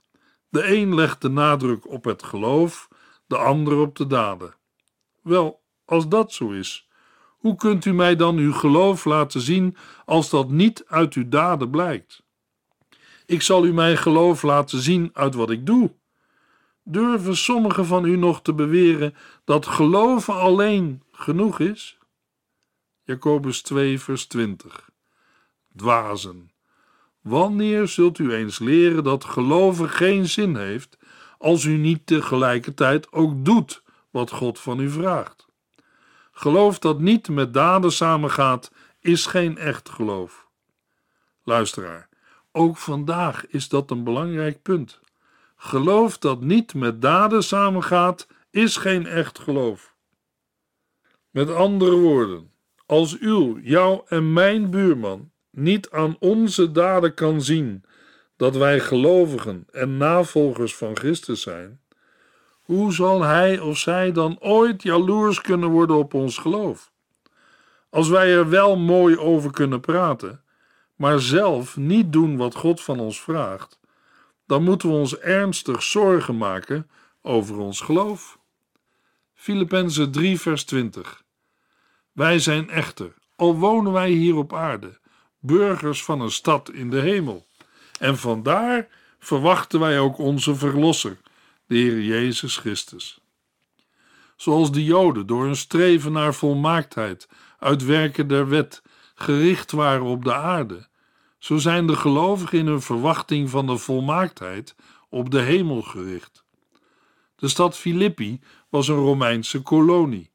De 0.50 0.76
een 0.76 0.96
legt 0.96 1.22
de 1.22 1.30
nadruk 1.30 1.88
op 1.88 2.04
het 2.04 2.24
geloof, 2.24 2.88
de 3.28 3.38
ander 3.38 3.78
op 3.78 3.96
de 3.96 4.08
daden. 4.08 4.56
Wel, 5.22 5.62
als 5.86 6.08
dat 6.08 6.34
zo 6.34 6.50
is, 6.50 6.90
hoe 7.42 7.56
kunt 7.56 7.86
u 7.86 7.94
mij 7.94 8.16
dan 8.16 8.38
uw 8.38 8.54
geloof 8.54 9.06
laten 9.06 9.42
zien 9.42 9.78
als 10.06 10.30
dat 10.30 10.50
niet 10.50 10.84
uit 10.88 11.14
uw 11.14 11.30
daden 11.30 11.70
blijkt? 11.70 12.24
Ik 13.26 13.42
zal 13.42 13.66
u 13.66 13.74
mijn 13.74 13.98
geloof 13.98 14.42
laten 14.42 14.80
zien 14.80 15.10
uit 15.14 15.36
wat 15.36 15.50
ik 15.50 15.66
doe. 15.66 15.92
Durven 16.84 17.38
sommigen 17.38 17.86
van 17.86 18.06
u 18.06 18.16
nog 18.16 18.42
te 18.42 18.54
beweren 18.54 19.16
dat 19.46 19.66
geloven 19.66 20.36
alleen 20.36 21.04
genoeg 21.12 21.60
is? 21.60 21.98
Jacobus 23.04 23.62
2, 23.62 24.00
vers 24.00 24.26
20. 24.26 24.90
Dwazen. 25.76 26.52
Wanneer 27.22 27.88
zult 27.88 28.20
u 28.20 28.34
eens 28.34 28.60
leren 28.60 29.04
dat 29.04 29.24
geloven 29.24 29.90
geen 29.90 30.28
zin 30.28 30.56
heeft 30.56 30.98
als 31.38 31.64
u 31.64 31.78
niet 31.78 32.06
tegelijkertijd 32.06 33.12
ook 33.12 33.46
doet 33.46 33.84
wat 34.10 34.32
God 34.32 34.60
van 34.60 34.80
u 34.80 34.90
vraagt? 34.90 35.51
Geloof 36.32 36.80
dat 36.80 37.00
niet 37.00 37.30
met 37.30 37.54
daden 37.54 37.92
samengaat, 37.92 38.72
is 39.00 39.26
geen 39.26 39.58
echt 39.58 39.90
geloof. 39.90 40.48
Luisteraar, 41.44 42.10
ook 42.52 42.78
vandaag 42.78 43.48
is 43.48 43.70
dat 43.70 43.92
een 43.92 44.04
belangrijk 44.04 44.62
punt. 44.62 45.00
Geloof 45.56 46.18
dat 46.18 46.42
niet 46.42 46.74
met 46.74 47.02
daden 47.02 47.44
samengaat, 47.44 48.28
is 48.50 48.78
geen 48.78 49.06
echt 49.06 49.40
geloof. 49.40 49.96
Met 51.30 51.50
andere 51.50 51.96
woorden, 51.96 52.52
als 52.86 53.20
uw, 53.20 53.60
jouw 53.60 54.04
en 54.08 54.34
mijn 54.34 54.70
buurman 54.70 55.32
niet 55.50 55.90
aan 55.90 56.16
onze 56.20 56.72
daden 56.72 57.14
kan 57.14 57.42
zien 57.42 57.84
dat 58.36 58.56
wij 58.56 58.80
gelovigen 58.80 59.66
en 59.72 59.98
navolgers 59.98 60.76
van 60.76 60.96
Christus 60.96 61.42
zijn, 61.42 61.81
hoe 62.62 62.94
zal 62.94 63.22
hij 63.22 63.60
of 63.60 63.78
zij 63.78 64.12
dan 64.12 64.40
ooit 64.40 64.84
jaloers 64.84 65.42
kunnen 65.42 65.70
worden 65.70 65.96
op 65.96 66.14
ons 66.14 66.38
geloof? 66.38 66.92
Als 67.90 68.10
wij 68.10 68.34
er 68.34 68.50
wel 68.50 68.78
mooi 68.78 69.18
over 69.18 69.52
kunnen 69.52 69.80
praten, 69.80 70.44
maar 70.96 71.20
zelf 71.20 71.78
niet 71.78 72.14
doen 72.14 72.38
wat 72.38 72.56
God 72.56 72.82
van 72.82 73.00
ons 73.00 73.22
vraagt, 73.22 73.80
dan 74.46 74.64
moeten 74.64 74.90
we 74.90 74.96
ons 74.96 75.18
ernstig 75.18 75.84
zorgen 75.84 76.38
maken 76.38 76.90
over 77.22 77.58
ons 77.58 77.82
geloof. 77.82 78.40
Filippenzen 79.34 80.12
3, 80.12 80.40
vers 80.40 80.64
20. 80.64 81.24
Wij 82.12 82.40
zijn 82.40 82.70
echter, 82.70 83.14
al 83.36 83.56
wonen 83.56 83.92
wij 83.92 84.10
hier 84.10 84.36
op 84.36 84.54
aarde, 84.54 85.00
burgers 85.40 86.04
van 86.04 86.22
een 86.22 86.32
stad 86.32 86.72
in 86.72 86.90
de 86.90 87.00
hemel. 87.00 87.46
En 88.00 88.18
vandaar 88.18 88.88
verwachten 89.20 89.80
wij 89.80 90.00
ook 90.00 90.18
onze 90.18 90.56
Verlosser, 90.56 91.18
de 91.72 91.78
Heer 91.78 92.02
Jezus 92.02 92.58
Christus. 92.58 93.20
Zoals 94.36 94.72
de 94.72 94.84
Joden 94.84 95.28
door 95.28 95.44
hun 95.44 95.56
streven 95.56 96.12
naar 96.12 96.34
volmaaktheid 96.34 97.30
uit 97.60 97.86
werken 97.86 98.28
der 98.28 98.48
wet 98.48 98.82
gericht 99.16 99.72
waren 99.72 100.06
op 100.06 100.24
de 100.24 100.34
aarde, 100.34 100.88
zo 101.40 101.58
zijn 101.58 101.88
de 101.88 101.96
gelovigen 101.96 102.58
in 102.58 102.68
hun 102.68 102.82
verwachting 102.82 103.50
van 103.50 103.68
de 103.68 103.78
volmaaktheid 103.78 104.76
op 105.10 105.32
de 105.32 105.40
hemel 105.40 105.82
gericht. 105.82 106.44
De 107.36 107.48
stad 107.48 107.78
Filippi 107.78 108.40
was 108.70 108.88
een 108.88 108.96
Romeinse 108.96 109.62
kolonie. 109.62 110.32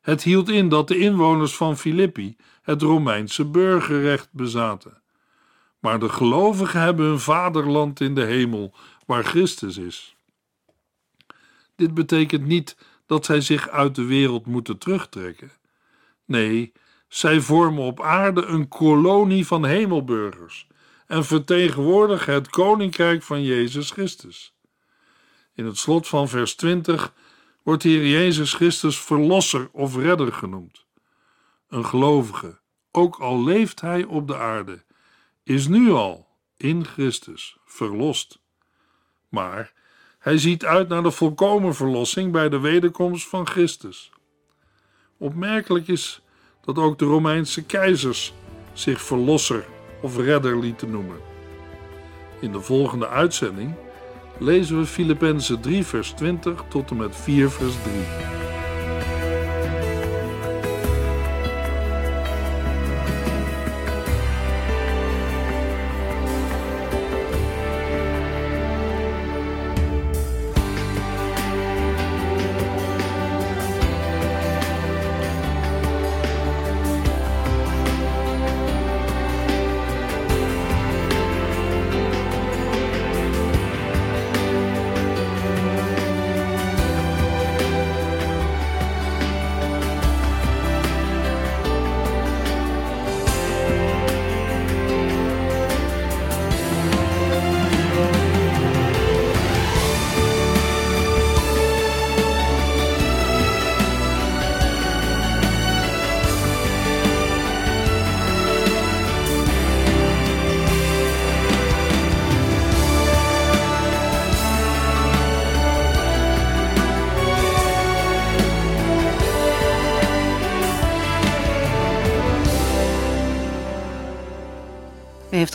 Het 0.00 0.22
hield 0.22 0.48
in 0.48 0.68
dat 0.68 0.88
de 0.88 0.98
inwoners 0.98 1.56
van 1.56 1.76
Filippi 1.76 2.36
het 2.62 2.82
Romeinse 2.82 3.44
burgerrecht 3.44 4.28
bezaten. 4.30 5.02
Maar 5.78 5.98
de 5.98 6.08
gelovigen 6.08 6.80
hebben 6.80 7.06
hun 7.06 7.20
vaderland 7.20 8.00
in 8.00 8.14
de 8.14 8.24
hemel, 8.24 8.74
waar 9.06 9.24
Christus 9.24 9.76
is. 9.76 10.16
Dit 11.76 11.94
betekent 11.94 12.46
niet 12.46 12.76
dat 13.06 13.24
zij 13.24 13.40
zich 13.40 13.68
uit 13.68 13.94
de 13.94 14.04
wereld 14.04 14.46
moeten 14.46 14.78
terugtrekken. 14.78 15.52
Nee, 16.24 16.72
zij 17.08 17.40
vormen 17.40 17.82
op 17.84 18.00
aarde 18.00 18.44
een 18.44 18.68
kolonie 18.68 19.46
van 19.46 19.64
hemelburgers 19.64 20.66
en 21.06 21.24
vertegenwoordigen 21.24 22.34
het 22.34 22.50
koninkrijk 22.50 23.22
van 23.22 23.42
Jezus 23.42 23.90
Christus. 23.90 24.54
In 25.54 25.66
het 25.66 25.78
slot 25.78 26.08
van 26.08 26.28
vers 26.28 26.54
20 26.54 27.12
wordt 27.62 27.82
hier 27.82 28.06
Jezus 28.06 28.54
Christus 28.54 29.00
verlosser 29.00 29.68
of 29.72 29.96
redder 29.96 30.32
genoemd. 30.32 30.86
Een 31.68 31.86
gelovige, 31.86 32.60
ook 32.90 33.16
al 33.16 33.44
leeft 33.44 33.80
hij 33.80 34.04
op 34.04 34.26
de 34.26 34.36
aarde, 34.36 34.84
is 35.42 35.66
nu 35.68 35.90
al 35.90 36.28
in 36.56 36.84
Christus 36.84 37.56
verlost. 37.64 38.40
Maar 39.28 39.72
hij 40.22 40.38
ziet 40.38 40.64
uit 40.64 40.88
naar 40.88 41.02
de 41.02 41.10
volkomen 41.10 41.74
verlossing 41.74 42.32
bij 42.32 42.48
de 42.48 42.60
wederkomst 42.60 43.28
van 43.28 43.46
Christus. 43.46 44.12
Opmerkelijk 45.18 45.88
is 45.88 46.22
dat 46.64 46.78
ook 46.78 46.98
de 46.98 47.04
Romeinse 47.04 47.62
keizers 47.62 48.32
zich 48.72 49.02
verlosser 49.02 49.64
of 50.02 50.16
redder 50.16 50.58
lieten 50.58 50.90
noemen. 50.90 51.16
In 52.40 52.52
de 52.52 52.60
volgende 52.60 53.08
uitzending 53.08 53.74
lezen 54.38 54.78
we 54.78 54.86
Filippenzen 54.86 55.60
3 55.60 55.84
vers 55.84 56.10
20 56.10 56.64
tot 56.68 56.90
en 56.90 56.96
met 56.96 57.16
4 57.16 57.50
vers 57.50 57.74
3. 57.82 58.61